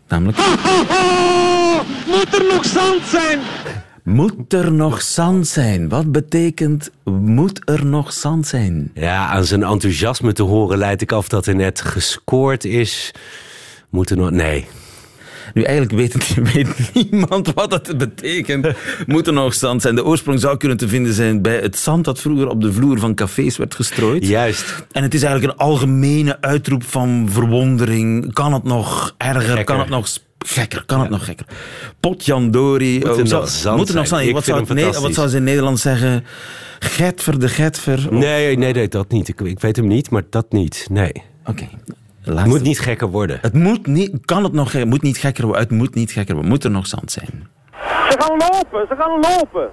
[0.09, 0.39] namelijk...
[2.07, 3.39] Moet er nog zand zijn?
[4.05, 5.89] Moet er nog zand zijn?
[5.89, 8.91] Wat betekent moet er nog zand zijn?
[8.95, 13.11] Ja, aan zijn enthousiasme te horen leid ik af dat er net gescoord is.
[13.91, 14.31] Moet er nog...
[14.31, 14.67] Nee.
[15.55, 18.67] Nu, eigenlijk weet, het, weet niemand wat het betekent.
[19.07, 19.95] Moet er nog zand zijn?
[19.95, 22.99] De oorsprong zou kunnen te vinden zijn bij het zand dat vroeger op de vloer
[22.99, 24.27] van cafés werd gestrooid.
[24.27, 24.87] Juist.
[24.93, 28.33] En het is eigenlijk een algemene uitroep van verwondering.
[28.33, 29.41] Kan het nog erger?
[29.43, 29.65] Gekker.
[29.65, 30.85] Kan het nog sp- gekker?
[30.87, 31.47] Kan het nog gekker?
[32.01, 32.99] Potjandori.
[32.99, 34.23] Moet er nog zou- zand moet er nog zijn?
[34.23, 35.07] zand Wat zou, hem het Ne- fantastisch.
[35.07, 36.25] wat zou ze in Nederland zeggen?
[36.79, 37.95] Getver de Getver?
[37.97, 39.29] Of- Nee, nee, nee, dat niet.
[39.29, 40.87] Ik, ik weet hem niet, maar dat niet.
[40.91, 41.13] Nee.
[41.47, 41.69] Oké.
[42.23, 43.39] Het moet niet gekker worden.
[43.43, 45.63] Het moet niet, kan het nog, het moet niet gekker worden.
[45.63, 46.53] Het moet niet gekker worden.
[46.53, 47.49] Moet er nog zand zijn?
[48.11, 49.69] Ze gaan lopen, ze gaan lopen.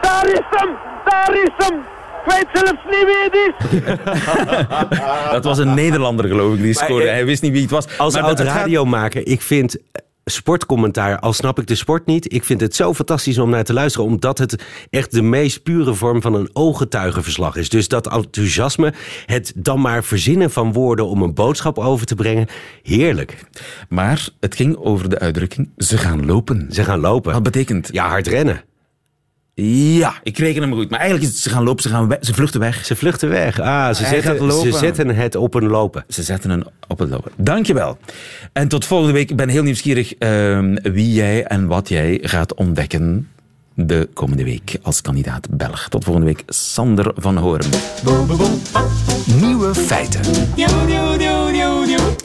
[0.00, 0.68] Daar is hem,
[1.04, 1.80] daar is hem.
[2.24, 5.30] Ik weet zelfs niet wie het is.
[5.32, 7.08] Dat was een Nederlander, geloof ik, die scoorde.
[7.08, 7.98] Hij wist niet wie het was.
[7.98, 9.82] Als Maar oud het gaat- radiomaker, ik vind eh,
[10.24, 13.72] sportcommentaar, al snap ik de sport niet, ik vind het zo fantastisch om naar te
[13.72, 17.68] luisteren, omdat het echt de meest pure vorm van een ooggetuigenverslag is.
[17.68, 18.92] Dus dat enthousiasme,
[19.26, 22.46] het dan maar verzinnen van woorden om een boodschap over te brengen,
[22.82, 23.44] heerlijk.
[23.88, 26.66] Maar het ging over de uitdrukking, ze gaan lopen.
[26.70, 27.32] Ze gaan lopen.
[27.32, 27.88] Wat betekent?
[27.92, 28.62] Ja, hard rennen.
[29.62, 30.90] Ja, ik reken hem goed.
[30.90, 32.84] Maar eigenlijk is het, ze gaan lopen, ze, gaan we- ze vluchten weg.
[32.84, 33.60] Ze vluchten weg.
[33.60, 34.72] Ah, ze, zetten, lopen.
[34.72, 36.04] ze zetten het op een lopen.
[36.08, 37.32] Ze zetten een op het lopen.
[37.36, 37.98] Dankjewel.
[38.52, 39.30] En tot volgende week.
[39.30, 43.28] Ik ben heel nieuwsgierig ehm, wie jij en wat jij gaat ontdekken
[43.74, 45.88] de komende week als kandidaat Belg.
[45.88, 47.64] Tot volgende week, Sander van Hoorn.
[49.40, 50.20] Nieuwe feiten.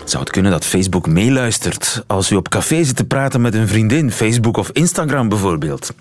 [0.05, 3.67] Zou het kunnen dat Facebook meeluistert als u op café zit te praten met een
[3.67, 5.93] vriendin, Facebook of Instagram bijvoorbeeld?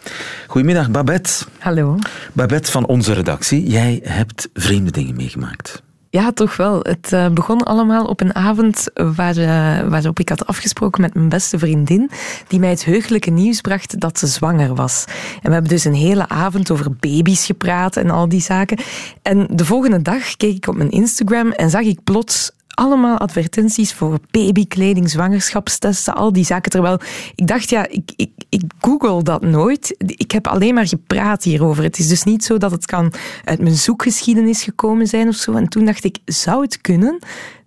[0.47, 1.45] Goedemiddag, Babette.
[1.59, 1.99] Hallo.
[2.33, 5.83] Babette van onze redactie, jij hebt vreemde dingen meegemaakt.
[6.11, 6.79] Ja, toch wel.
[6.83, 11.29] Het eh, begon allemaal op een avond waar, eh, waarop ik had afgesproken met mijn
[11.29, 12.11] beste vriendin,
[12.49, 15.05] die mij het heugelijke nieuws bracht dat ze zwanger was.
[15.35, 18.79] En we hebben dus een hele avond over baby's gepraat en al die zaken.
[19.23, 23.93] En de volgende dag keek ik op mijn Instagram en zag ik plots allemaal advertenties
[23.93, 26.71] voor babykleding, zwangerschapstesten, al die zaken.
[26.71, 27.01] Terwijl
[27.35, 29.95] ik dacht, ja, ik, ik, ik google dat nooit.
[29.99, 31.83] Ik heb alleen maar gepraat hierover.
[31.83, 33.13] Het is dus niet zo dat het kan
[33.45, 35.53] uit mijn zoekgeschiedenis gekomen zijn of zo.
[35.53, 37.19] En toen dacht ik, zou het kunnen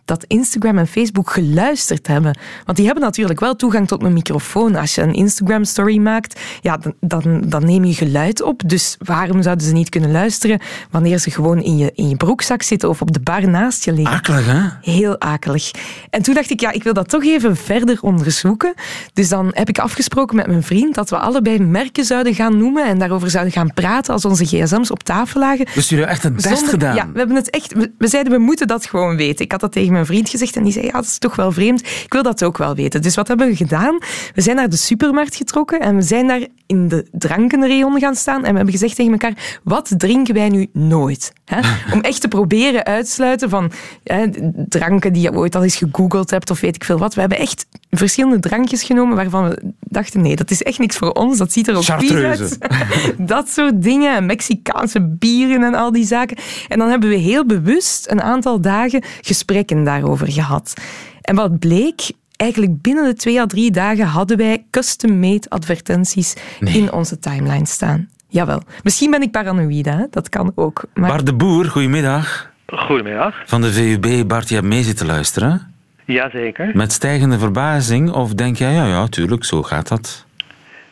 [0.08, 2.38] dat Instagram en Facebook geluisterd hebben.
[2.65, 4.76] Want die hebben natuurlijk wel toegang tot mijn microfoon.
[4.76, 8.62] Als je een Instagram-story maakt, ja, dan, dan, dan neem je geluid op.
[8.65, 10.60] Dus waarom zouden ze niet kunnen luisteren
[10.91, 13.91] wanneer ze gewoon in je, in je broekzak zitten of op de bar naast je
[13.93, 14.15] liggen?
[14.15, 14.91] Akelig, hè?
[14.91, 15.72] Heel akelig.
[16.10, 18.74] En toen dacht ik, ja, ik wil dat toch even verder onderzoeken.
[19.13, 22.86] Dus dan heb ik afgesproken met mijn vriend dat we allebei merken zouden gaan noemen
[22.86, 25.65] en daarover zouden gaan praten als onze gsm's op tafel lagen.
[25.74, 26.96] Dus jullie hebben echt het best Zonder- gedaan.
[26.96, 27.74] Ja, we hebben het echt.
[27.74, 29.46] We, we zeiden we moeten dat gewoon weten.
[29.46, 31.52] Ik had dat tegen mijn vriend gezegd en die zei ja, dat is toch wel
[31.52, 31.80] vreemd.
[31.80, 33.02] Ik wil dat ook wel weten.
[33.02, 33.98] Dus wat hebben we gedaan?
[34.34, 38.44] We zijn naar de supermarkt getrokken en we zijn daar in de drankenrayon gaan staan
[38.44, 41.34] en we hebben gezegd tegen elkaar wat drinken wij nu nooit?
[41.46, 41.60] Hè?
[41.94, 43.72] Om echt te proberen uitsluiten van
[44.04, 44.26] hè,
[44.70, 47.14] dranken die je ooit al eens gegoogeld hebt of weet ik veel wat.
[47.14, 51.12] We hebben echt verschillende drankjes genomen waarvan we dachten nee, dat is echt niks voor
[51.12, 51.38] ons.
[51.38, 52.56] Dat ziet er ook vies Chartreuse.
[52.60, 53.15] uit.
[53.34, 54.15] dat soort dingen.
[54.15, 56.38] En Mexicaanse bieren en al die zaken.
[56.67, 60.73] En dan hebben we heel bewust een aantal dagen gesprekken daarover gehad.
[61.21, 66.91] En wat bleek, eigenlijk binnen de twee à drie dagen hadden wij custom-made advertenties in
[66.91, 68.10] onze timeline staan.
[68.28, 68.62] Jawel.
[68.84, 70.06] Misschien ben ik paranoïde, hè?
[70.10, 70.84] dat kan ook.
[70.93, 72.52] Maar Bart de Boer, goedemiddag.
[72.65, 73.36] Goedemiddag.
[73.45, 75.76] Van de VUB, Bart, je hebt mee zitten luisteren.
[76.08, 76.70] Jazeker.
[76.74, 80.26] Met stijgende verbazing, of denk jij, ja, ja, tuurlijk, zo gaat dat.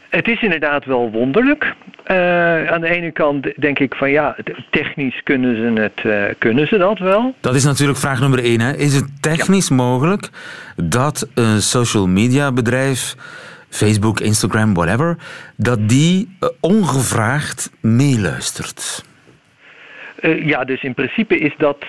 [0.10, 1.74] Het is inderdaad wel wonderlijk.
[2.04, 4.36] Eh, aan de ene kant denk ik van ja,
[4.70, 7.36] technisch kunnen ze, het, eh, kunnen ze dat wel.
[7.40, 8.60] Dat is natuurlijk vraag nummer één.
[8.60, 8.76] Hè.
[8.76, 10.30] Is het technisch mogelijk
[10.76, 13.16] dat een social media bedrijf
[13.70, 15.18] Facebook, Instagram, whatever,
[15.56, 19.06] dat die eh, ongevraagd meeluistert.
[20.22, 21.86] Ja, dus in principe is dat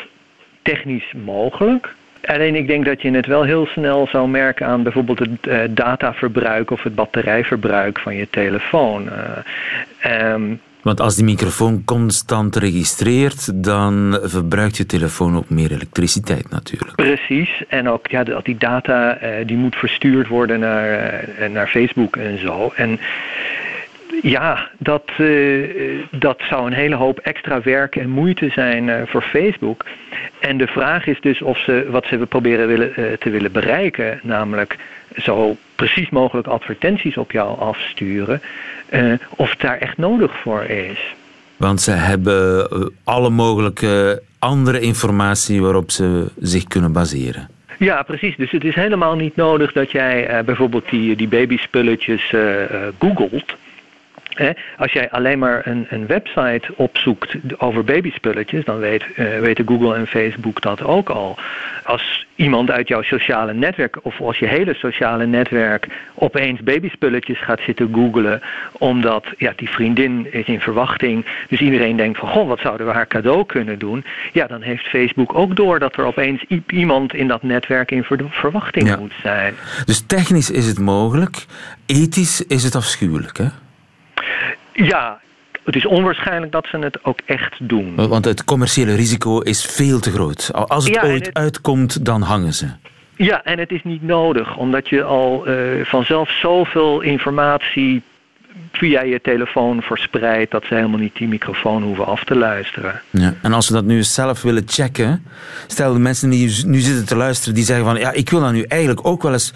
[0.63, 1.95] technisch mogelijk.
[2.27, 5.61] Alleen ik denk dat je het wel heel snel zou merken aan bijvoorbeeld het uh,
[5.71, 9.09] dataverbruik of het batterijverbruik van je telefoon.
[10.05, 16.51] Uh, um, want als die microfoon constant registreert, dan verbruikt je telefoon ook meer elektriciteit
[16.51, 16.95] natuurlijk.
[16.95, 17.65] Precies.
[17.69, 22.73] En ook ja, die data uh, die moet verstuurd worden naar, naar Facebook en zo.
[22.77, 23.01] En
[24.23, 29.85] ja, dat, uh, dat zou een hele hoop extra werk en moeite zijn voor Facebook.
[30.39, 34.77] En de vraag is dus of ze wat ze proberen willen, te willen bereiken, namelijk
[35.17, 38.41] zo precies mogelijk advertenties op jou afsturen,
[38.91, 41.15] uh, of het daar echt nodig voor is.
[41.57, 47.49] Want ze hebben eh, alle mogelijke andere informatie waarop ze zich kunnen baseren.
[47.79, 48.37] Ja, precies.
[48.37, 52.41] Dus het is helemaal niet nodig dat jij uh, bijvoorbeeld die, die babyspulletjes uh,
[52.99, 53.57] googelt.
[54.79, 59.95] Als jij alleen maar een, een, website opzoekt over babyspulletjes, dan weet, uh, weten Google
[59.95, 61.39] en Facebook dat ook al.
[61.85, 67.61] Als iemand uit jouw sociale netwerk of als je hele sociale netwerk opeens babyspulletjes gaat
[67.61, 72.61] zitten googlen, omdat ja, die vriendin is in verwachting, dus iedereen denkt van goh, wat
[72.61, 74.05] zouden we haar cadeau kunnen doen?
[74.33, 78.89] Ja, dan heeft Facebook ook door dat er opeens iemand in dat netwerk in verwachting
[78.89, 78.97] ja.
[78.97, 79.55] moet zijn.
[79.85, 81.47] Dus technisch is het mogelijk,
[81.87, 83.47] ethisch is het afschuwelijk, hè?
[84.77, 85.21] Ja,
[85.65, 88.09] het is onwaarschijnlijk dat ze het ook echt doen.
[88.09, 90.51] Want het commerciële risico is veel te groot.
[90.53, 91.35] Als het ja, ooit het...
[91.35, 92.67] uitkomt, dan hangen ze.
[93.17, 98.03] Ja, en het is niet nodig, omdat je al uh, vanzelf zoveel informatie
[98.73, 103.03] via je telefoon verspreidt dat ze helemaal niet die microfoon hoeven af te luisteren.
[103.11, 105.27] Ja, en als ze dat nu zelf willen checken,
[105.67, 108.53] stel de mensen die nu zitten te luisteren, die zeggen van ja, ik wil dat
[108.53, 109.53] nu eigenlijk ook wel eens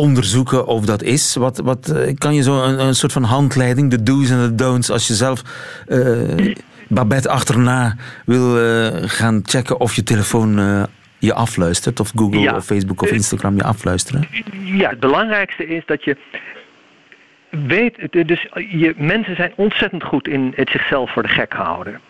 [0.00, 1.34] onderzoeken of dat is.
[1.34, 4.54] Wat, wat, eh, kan je zo een, een soort van handleiding, de do's en de
[4.54, 5.42] don'ts, als je zelf
[5.88, 6.54] uh,
[6.88, 10.82] Babette achterna wil uh, gaan checken of je telefoon uh,
[11.18, 12.56] je afluistert, of Google ja.
[12.56, 14.28] of Facebook of Instagram je afluisteren?
[14.64, 16.16] Ja, het belangrijkste is dat je
[17.50, 22.00] weet, dus je, mensen zijn ontzettend goed in het zichzelf voor de gek houden.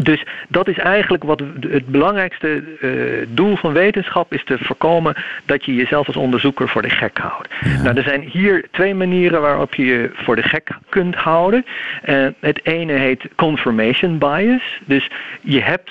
[0.00, 5.64] Dus dat is eigenlijk wat het belangrijkste uh, doel van wetenschap is te voorkomen dat
[5.64, 7.48] je jezelf als onderzoeker voor de gek houdt.
[7.60, 7.82] Ja.
[7.82, 11.66] Nou, er zijn hier twee manieren waarop je je voor de gek kunt houden.
[12.08, 14.80] Uh, het ene heet confirmation bias.
[14.84, 15.90] Dus je hebt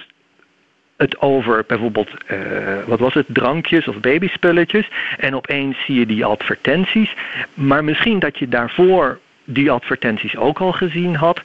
[0.97, 2.37] het over bijvoorbeeld, uh,
[2.85, 4.89] wat was het, drankjes of babyspulletjes.
[5.17, 7.15] En opeens zie je die advertenties.
[7.53, 11.41] Maar misschien dat je daarvoor die advertenties ook al gezien had.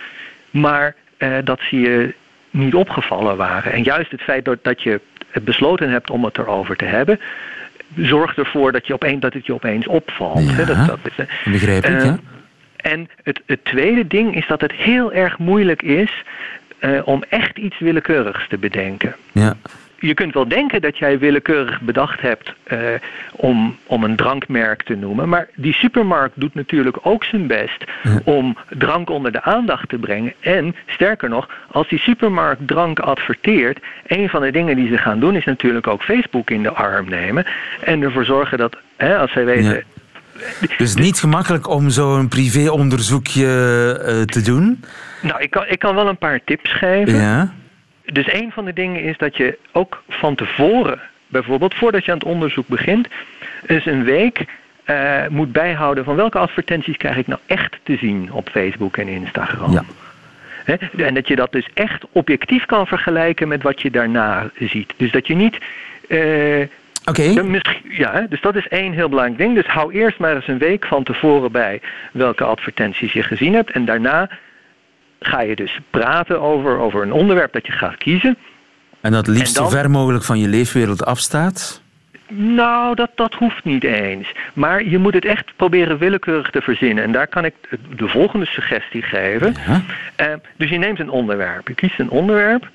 [0.51, 2.15] Maar uh, dat zie je
[2.53, 3.73] niet opgevallen waren.
[3.73, 5.01] En juist het feit dat je
[5.43, 7.21] besloten hebt om het erover te hebben,
[7.97, 10.51] zorgt ervoor dat, je opeens, dat het je opeens opvalt.
[10.51, 10.99] Ja, dat, dat
[11.45, 12.19] begrijp ik, uh, ja.
[12.77, 16.25] En het, het tweede ding is dat het heel erg moeilijk is
[16.81, 19.15] uh, om echt iets willekeurigs te bedenken.
[19.33, 19.57] Ja
[20.03, 22.79] je kunt wel denken dat jij willekeurig bedacht hebt uh,
[23.33, 25.29] om, om een drankmerk te noemen.
[25.29, 28.21] Maar die supermarkt doet natuurlijk ook zijn best ja.
[28.25, 30.33] om drank onder de aandacht te brengen.
[30.41, 35.21] En sterker nog, als die supermarkt drank adverteert, een van de dingen die ze gaan
[35.21, 37.47] doen is natuurlijk ook Facebook in de arm nemen.
[37.81, 39.75] En ervoor zorgen dat, hè, als zij weten.
[39.75, 39.81] Ja.
[40.79, 44.85] Dus niet gemakkelijk om zo'n privéonderzoekje uh, te doen?
[45.21, 47.15] Nou, ik kan, ik kan wel een paar tips geven.
[47.15, 47.53] Ja
[48.05, 52.19] dus een van de dingen is dat je ook van tevoren, bijvoorbeeld voordat je aan
[52.19, 53.09] het onderzoek begint,
[53.67, 54.45] eens een week
[54.87, 59.09] uh, moet bijhouden van welke advertenties krijg ik nou echt te zien op Facebook en
[59.09, 59.73] Instagram.
[59.73, 59.85] Ja.
[60.65, 61.05] He?
[61.05, 64.93] En dat je dat dus echt objectief kan vergelijken met wat je daarna ziet.
[64.97, 65.59] Dus dat je niet.
[66.09, 66.67] Uh,
[67.05, 67.21] Oké.
[67.21, 67.61] Okay.
[67.89, 69.55] Ja, dus dat is één heel belangrijk ding.
[69.55, 71.81] Dus hou eerst maar eens een week van tevoren bij
[72.13, 73.71] welke advertenties je gezien hebt.
[73.71, 74.29] En daarna
[75.23, 78.37] ga je dus praten over, over een onderwerp dat je gaat kiezen.
[79.01, 81.83] En dat liefst dan, zo ver mogelijk van je leefwereld afstaat?
[82.29, 84.33] Nou, dat, dat hoeft niet eens.
[84.53, 87.05] Maar je moet het echt proberen willekeurig te verzinnen.
[87.05, 87.55] En daar kan ik
[87.97, 89.55] de volgende suggestie geven.
[89.67, 89.83] Ja.
[90.27, 91.69] Uh, dus je neemt een onderwerp.
[91.69, 92.69] Je kiest een onderwerp.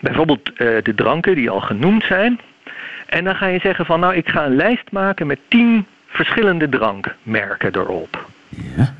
[0.00, 2.40] Bijvoorbeeld uh, de dranken die al genoemd zijn.
[3.06, 6.68] En dan ga je zeggen van nou, ik ga een lijst maken met tien verschillende
[6.68, 8.28] drankmerken erop.
[8.76, 8.94] Ja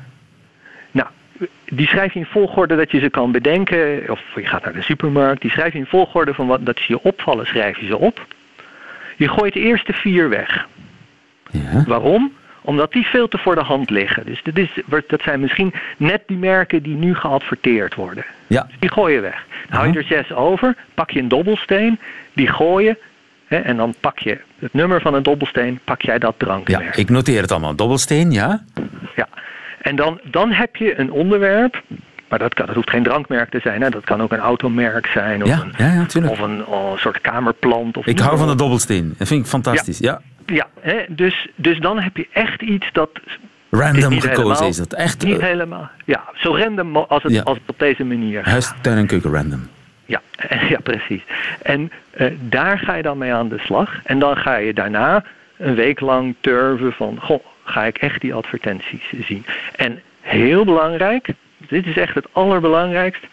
[1.75, 4.03] die schrijf je in volgorde dat je ze kan bedenken.
[4.09, 5.41] Of je gaat naar de supermarkt.
[5.41, 8.25] Die schrijf je in volgorde van wat dat ze je opvallen, schrijf je ze op.
[9.17, 10.67] Je gooit de eerste vier weg.
[11.51, 11.83] Ja.
[11.87, 12.33] Waarom?
[12.61, 14.25] Omdat die veel te voor de hand liggen.
[14.25, 14.69] Dus dat, is,
[15.07, 18.25] dat zijn misschien net die merken die nu geadverteerd worden.
[18.47, 18.61] Ja.
[18.61, 19.45] Dus die gooi je weg.
[19.69, 21.99] Dan hou je er zes over, pak je een dobbelsteen,
[22.33, 22.97] die gooi je.
[23.47, 26.95] Hè, en dan pak je het nummer van een dobbelsteen, pak jij dat Ja, drankmerk.
[26.95, 27.75] ik noteer het allemaal.
[27.75, 28.63] Dobbelsteen, ja?
[29.15, 29.27] Ja.
[29.83, 31.81] En dan, dan heb je een onderwerp,
[32.27, 33.81] maar dat, kan, dat hoeft geen drankmerk te zijn.
[33.81, 33.89] Hè.
[33.89, 37.21] Dat kan ook een automerk zijn of, Ja, een, ja, of een, oh, een soort
[37.21, 37.97] kamerplant.
[37.97, 39.15] Of Ik hou van de dobbelsteen.
[39.17, 39.97] Dat vind ik fantastisch.
[39.97, 40.21] Ja.
[40.45, 43.09] Ja, hè, dus, dus dan heb je echt iets dat...
[43.69, 44.93] Random gekozen helemaal- is dat.
[44.93, 45.89] Echt Niet eh, helemaal.
[46.05, 49.67] Ja, zo random als het, als het op deze manier huis, tuin en keuken random.
[50.05, 50.21] Ja,
[50.73, 51.21] ja precies.
[51.61, 53.99] En eh, daar ga je dan mee aan de slag.
[54.03, 55.23] En dan ga je daarna
[55.57, 57.17] een week lang turven van...
[57.21, 59.45] Goh, ga ik echt die advertenties zien?
[59.75, 63.25] En heel belangrijk, dit is echt het allerbelangrijkst...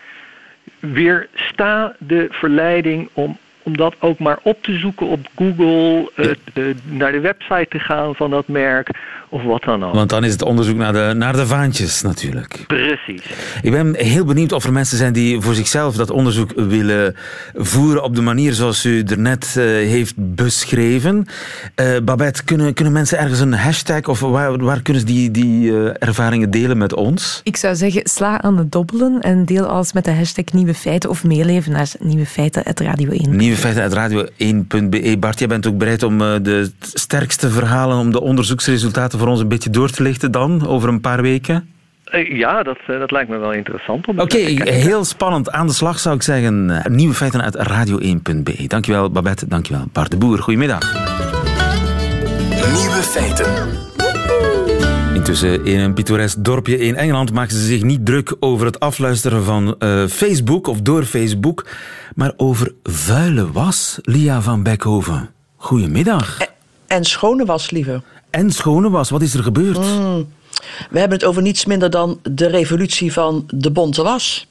[0.79, 6.11] Weersta de verleiding om, om dat ook maar op te zoeken op Google...
[6.15, 8.91] eh, eh, naar de website te gaan van dat merk
[9.31, 9.95] of wat dan ook.
[9.95, 12.65] Want dan is het onderzoek naar de, naar de vaantjes natuurlijk.
[12.67, 13.23] Precies.
[13.63, 17.17] Ik ben heel benieuwd of er mensen zijn die voor zichzelf dat onderzoek willen
[17.55, 21.27] voeren op de manier zoals u er net eh, heeft beschreven.
[21.75, 25.73] Eh, Babette, kunnen, kunnen mensen ergens een hashtag of waar, waar kunnen ze die, die
[25.73, 27.41] eh, ervaringen delen met ons?
[27.45, 31.11] Ik zou zeggen, sla aan de dobbelen en deel alles met de hashtag Nieuwe Feiten
[31.11, 33.37] of meeleven naar Nieuwe Feiten uit Radio 1.
[33.37, 35.17] Nieuwe feiten uit radio1.be.
[35.19, 39.41] Bart, jij bent ook bereid om eh, de sterkste verhalen, om de onderzoeksresultaten voor ons
[39.41, 41.69] een beetje door te lichten dan, over een paar weken?
[42.05, 44.07] Eh, ja, dat, eh, dat lijkt me wel interessant.
[44.07, 44.73] Oké, kijken.
[44.75, 45.51] heel spannend.
[45.51, 46.71] Aan de slag zou ik zeggen.
[46.71, 48.65] Eh, Nieuwe feiten uit radio1.be.
[48.67, 50.39] Dankjewel Babette, dankjewel Bart de Boer.
[50.39, 50.93] Goedemiddag.
[52.51, 53.69] Nieuwe feiten.
[55.15, 59.45] Intussen in een pittoresk dorpje in Engeland maken ze zich niet druk over het afluisteren
[59.45, 61.67] van eh, Facebook of door Facebook,
[62.15, 63.99] maar over vuile was.
[64.03, 65.31] Lia van Beckhoven.
[65.57, 66.39] Goedemiddag.
[66.87, 68.03] En schone was, liever.
[68.31, 69.79] En schone was, wat is er gebeurd?
[70.91, 74.47] We hebben het over niets minder dan de revolutie van de bonte was.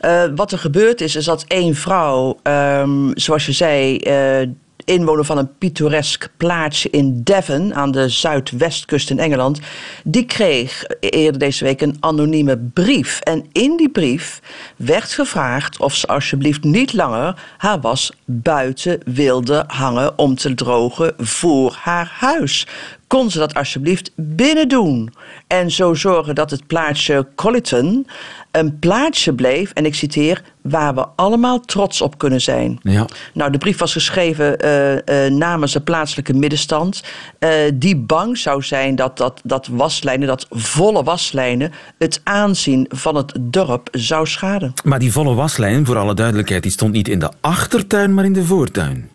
[0.00, 4.48] Eh, wat er gebeurd is, is dat één vrouw, ehm, zoals je zei, eh,
[4.84, 9.60] inwoner van een pittoresk plaatsje in Devon aan de zuidwestkust in Engeland,
[10.04, 13.20] die kreeg eerder deze week een anonieme brief.
[13.20, 14.40] En in die brief
[14.76, 21.14] werd gevraagd of ze alsjeblieft niet langer haar was buiten wilde hangen om te drogen
[21.18, 22.66] voor haar huis.
[23.12, 25.12] Kon ze dat alsjeblieft binnen doen?
[25.46, 28.06] En zo zorgen dat het plaatsje Colliton
[28.50, 32.78] een plaatsje bleef, en ik citeer, waar we allemaal trots op kunnen zijn.
[32.82, 33.06] Ja.
[33.34, 37.02] Nou, de brief was geschreven eh, eh, namens de plaatselijke middenstand.
[37.38, 43.16] eh, die bang zou zijn dat, dat, dat waslijnen, dat volle waslijnen, het aanzien van
[43.16, 44.72] het dorp zou schaden.
[44.84, 48.32] Maar die volle waslijn, voor alle duidelijkheid, die stond niet in de achtertuin, maar in
[48.32, 49.11] de voortuin.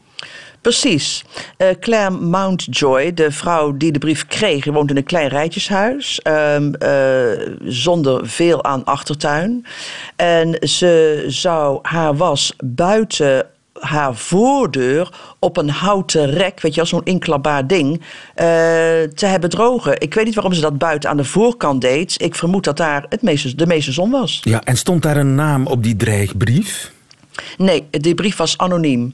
[0.68, 1.24] Precies.
[1.58, 6.20] Eh, Claire Mountjoy, de vrouw die de brief kreeg, die woont in een klein rijtjeshuis.
[6.22, 9.66] ehm, eh, zonder veel aan achtertuin.
[10.16, 16.90] En ze zou haar was buiten haar voordeur op een houten rek, weet je wel,
[16.90, 18.02] zo'n inklapbaar ding,
[18.36, 18.46] eh,
[19.16, 20.02] te hebben drogen.
[20.02, 22.22] Ik weet niet waarom ze dat buiten aan de voorkant deed.
[22.22, 24.40] Ik vermoed dat daar het meeste, de meeste zon was.
[24.44, 26.92] Ja, en stond daar een naam op die dreigbrief?
[27.58, 29.12] Nee, die brief was anoniem.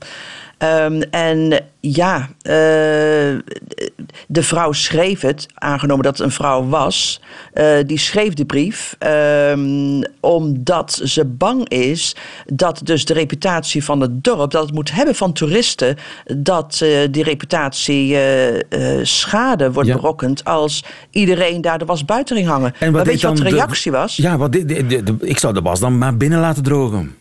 [0.58, 2.52] Ehm, en ja, eh,
[4.28, 7.22] de vrouw schreef het, aangenomen dat het een vrouw was.
[7.54, 14.02] eh, die schreef de brief ehm, omdat ze bang is dat dus de reputatie van
[14.02, 15.96] het dorp, dat het moet hebben van toeristen,
[16.38, 18.18] dat eh, die reputatie
[19.02, 19.96] schade wordt Ja.
[19.96, 22.74] berokkend als iedereen daar de was buiten ging hangen.
[22.80, 24.16] En maar deed weet je wat de reactie was?
[24.16, 27.16] Ja, wat de- de- ik zou de was dan maar binnen laten drogen.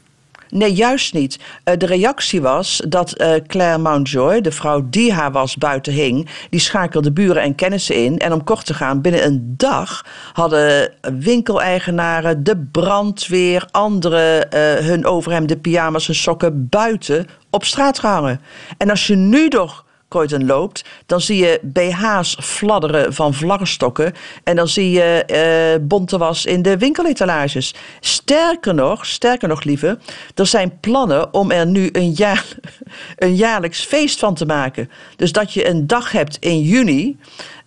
[0.54, 1.38] Nee, juist niet.
[1.64, 6.28] Eh, de reactie was dat eh, Claire Mountjoy, de vrouw die haar was buiten hing,
[6.50, 8.18] die schakelde buren en kennissen in.
[8.18, 15.06] En om kort te gaan, binnen een dag hadden winkeleigenaren, de brandweer, anderen eh, hun
[15.06, 18.40] overhemden, pyjama's en sokken buiten op straat gehangen.
[18.78, 24.12] En als je nu door Croydon loopt, dan zie je BH's fladderen van vlaggenstokken.
[24.44, 27.74] En dan zie je eh bonte was in de winkeletalages.
[28.00, 29.98] Sterker nog, sterker nog lieve,
[30.34, 32.44] er zijn plannen om er nu een, jaar,
[33.16, 34.90] een jaarlijks feest van te maken.
[35.16, 37.18] Dus dat je een dag hebt in juni,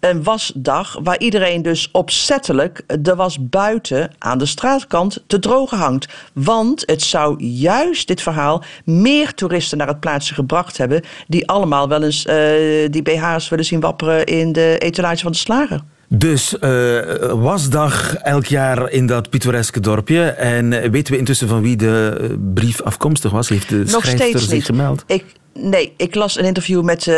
[0.09, 6.07] een wasdag, waar iedereen dus opzettelijk de was buiten aan de straatkant te drogen hangt.
[6.33, 11.87] Want het zou juist dit verhaal meer toeristen naar het plaatsje gebracht hebben, die allemaal
[11.87, 12.35] wel eens eh,
[12.89, 15.81] die BH's willen zien wapperen in de etalage van de slager.
[16.07, 16.99] Dus eh,
[17.31, 20.23] wasdag elk jaar in dat pittoreske dorpje.
[20.23, 23.49] En weten we intussen van wie de eh, brief afkomstig was?
[23.49, 24.65] Heeft de Nog schrijfster steeds zich niet.
[24.65, 25.03] gemeld?
[25.07, 25.25] Ik,
[25.59, 27.15] Nee, ik las een interview met, uh,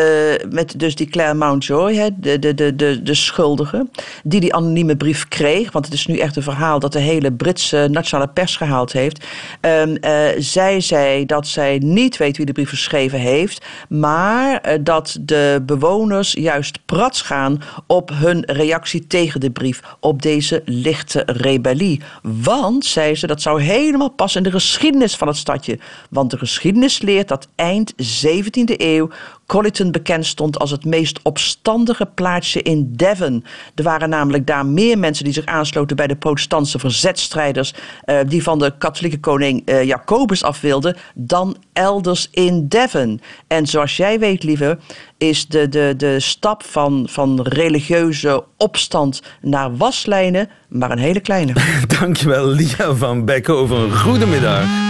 [0.49, 3.87] met dus die Claire Mountjoy, hè, de, de, de, de, de schuldige,
[4.23, 5.71] die die anonieme brief kreeg.
[5.71, 9.25] Want het is nu echt een verhaal dat de hele Britse nationale pers gehaald heeft.
[9.61, 14.73] Um, uh, zij zei dat zij niet weet wie de brief geschreven heeft, maar uh,
[14.81, 21.23] dat de bewoners juist prats gaan op hun reactie tegen de brief, op deze lichte
[21.25, 22.01] rebellie.
[22.21, 25.79] Want, zei ze, dat zou helemaal passen in de geschiedenis van het stadje.
[26.09, 27.93] Want de geschiedenis leert dat eind
[28.27, 29.09] 17e eeuw
[29.45, 33.45] Colliton bekend stond als het meest opstandige plaatsje in Devon.
[33.75, 37.73] Er waren namelijk daar meer mensen die zich aansloten bij de protestantse verzetstrijders
[38.05, 43.21] uh, die van de katholieke koning uh, Jacobus af wilden, dan elders in Devon.
[43.47, 44.79] En zoals jij weet, lieve,
[45.17, 51.53] is de, de, de stap van, van religieuze opstand naar waslijnen maar een hele kleine.
[51.99, 53.91] Dankjewel, Lia van Beckhoven.
[53.91, 54.86] Goedemiddag.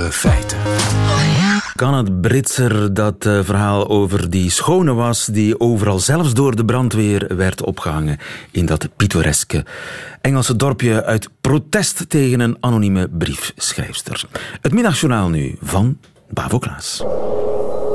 [0.00, 0.58] Nieuwe feiten.
[1.74, 6.64] Kan het Britser dat uh, verhaal over die schone was die overal zelfs door de
[6.64, 8.18] brandweer werd opgehangen
[8.50, 9.64] in dat pittoreske
[10.20, 14.24] Engelse dorpje uit protest tegen een anonieme briefschrijfster.
[14.60, 15.98] Het middagjournaal nu van
[16.28, 17.04] Bavo Klaas.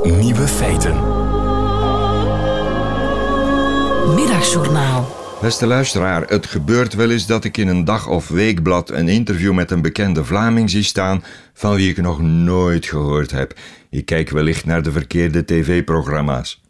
[0.02, 0.94] Nieuwe feiten.
[4.14, 5.15] Middagjournaal.
[5.40, 9.52] Beste luisteraar, het gebeurt wel eens dat ik in een dag- of weekblad een interview
[9.52, 13.58] met een bekende Vlaming zie staan van wie ik nog nooit gehoord heb.
[13.90, 16.62] Ik kijk wellicht naar de verkeerde tv-programma's.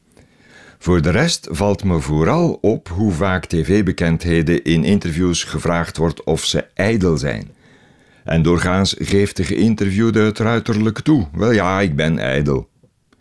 [0.78, 6.44] Voor de rest valt me vooral op hoe vaak tv-bekendheden in interviews gevraagd wordt of
[6.44, 7.50] ze ijdel zijn.
[8.24, 11.26] En doorgaans geeft de geïnterviewde het uiterlijk toe.
[11.32, 12.68] Wel ja, ik ben ijdel.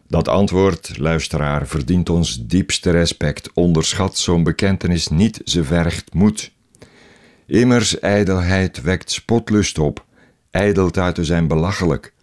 [0.07, 3.49] Dat antwoord, luisteraar, verdient ons diepste respect.
[3.53, 6.51] Onderschat zo'n bekentenis niet, ze vergt moed.
[7.45, 10.05] Immers, ijdelheid wekt spotlust op.
[10.51, 12.13] Ijdeltuiten zijn belachelijk.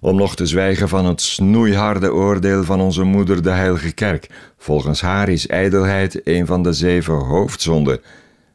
[0.00, 4.30] Om nog te zwijgen van het snoeiharde oordeel van onze moeder, de Heilige Kerk.
[4.58, 8.00] Volgens haar is ijdelheid een van de zeven hoofdzonden.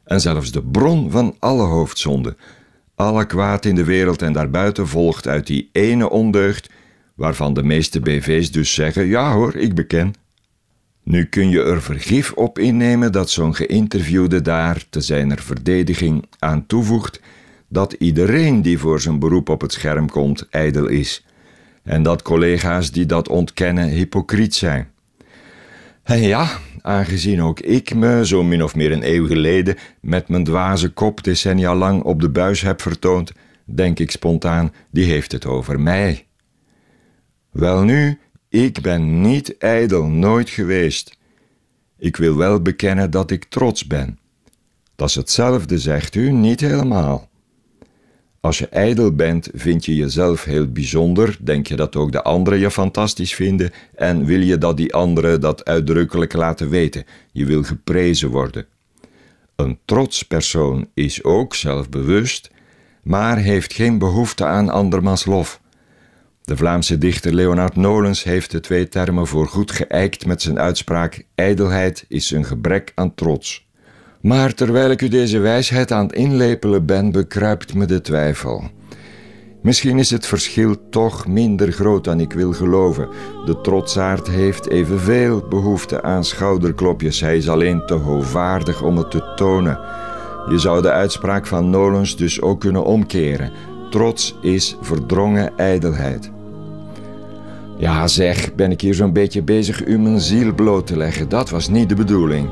[0.04, 2.36] En zelfs de bron van alle hoofdzonden.
[2.94, 6.68] Alle kwaad in de wereld en daarbuiten volgt uit die ene ondeugd
[7.22, 10.14] waarvan de meeste BV's dus zeggen: ja hoor, ik beken.
[11.02, 16.66] Nu kun je er vergif op innemen dat zo'n geïnterviewde daar te zijn verdediging aan
[16.66, 17.20] toevoegt
[17.68, 21.24] dat iedereen die voor zijn beroep op het scherm komt ijdel is
[21.82, 24.90] en dat collega's die dat ontkennen hypocriet zijn.
[26.02, 26.48] En ja,
[26.80, 31.24] aangezien ook ik me, zo min of meer een eeuw geleden, met mijn dwaze kop
[31.24, 33.32] decennia lang op de buis heb vertoond,
[33.64, 36.26] denk ik spontaan, die heeft het over mij.
[37.52, 41.16] Welnu, ik ben niet ijdel, nooit geweest.
[41.98, 44.18] Ik wil wel bekennen dat ik trots ben.
[44.96, 47.28] Dat is hetzelfde, zegt u, niet helemaal.
[48.40, 52.58] Als je ijdel bent, vind je jezelf heel bijzonder, denk je dat ook de anderen
[52.58, 57.04] je fantastisch vinden en wil je dat die anderen dat uitdrukkelijk laten weten.
[57.32, 58.66] Je wil geprezen worden.
[59.56, 62.50] Een trots persoon is ook zelfbewust,
[63.02, 65.61] maar heeft geen behoefte aan andermans lof.
[66.44, 71.24] De Vlaamse dichter Leonard Nolens heeft de twee termen voor goed geëikt met zijn uitspraak:
[71.34, 73.66] ijdelheid is een gebrek aan trots.
[74.20, 78.70] Maar terwijl ik u deze wijsheid aan het inlepelen ben, bekruipt me de twijfel.
[79.62, 83.08] Misschien is het verschil toch minder groot dan ik wil geloven.
[83.44, 89.32] De trotsaard heeft evenveel behoefte aan schouderklopjes, hij is alleen te hoogvaardig om het te
[89.34, 89.80] tonen.
[90.48, 93.52] Je zou de uitspraak van Nolens dus ook kunnen omkeren.
[93.92, 96.30] Trots is verdrongen ijdelheid.
[97.76, 101.28] Ja, zeg, ben ik hier zo'n beetje bezig u mijn ziel bloot te leggen.
[101.28, 102.48] Dat was niet de bedoeling.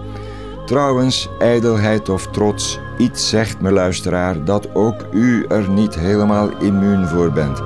[0.66, 7.06] Trouwens, ijdelheid of trots, iets zegt me luisteraar dat ook u er niet helemaal immuun
[7.06, 7.62] voor bent.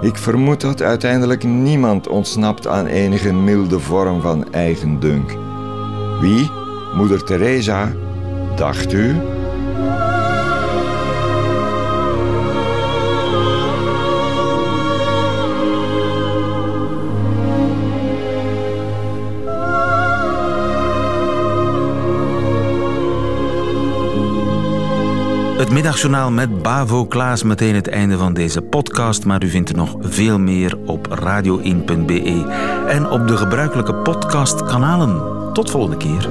[0.00, 5.36] Ik vermoed dat uiteindelijk niemand ontsnapt aan enige milde vorm van eigendunk.
[6.20, 6.50] Wie?
[6.94, 7.92] Moeder Teresa?
[8.56, 9.14] Dacht u?
[25.68, 27.42] Het middagjournaal met Bavo Klaas.
[27.42, 29.24] Meteen het einde van deze podcast.
[29.24, 32.44] Maar u vindt er nog veel meer op radio1.be
[32.88, 35.22] en op de gebruikelijke podcastkanalen.
[35.52, 36.28] Tot volgende keer.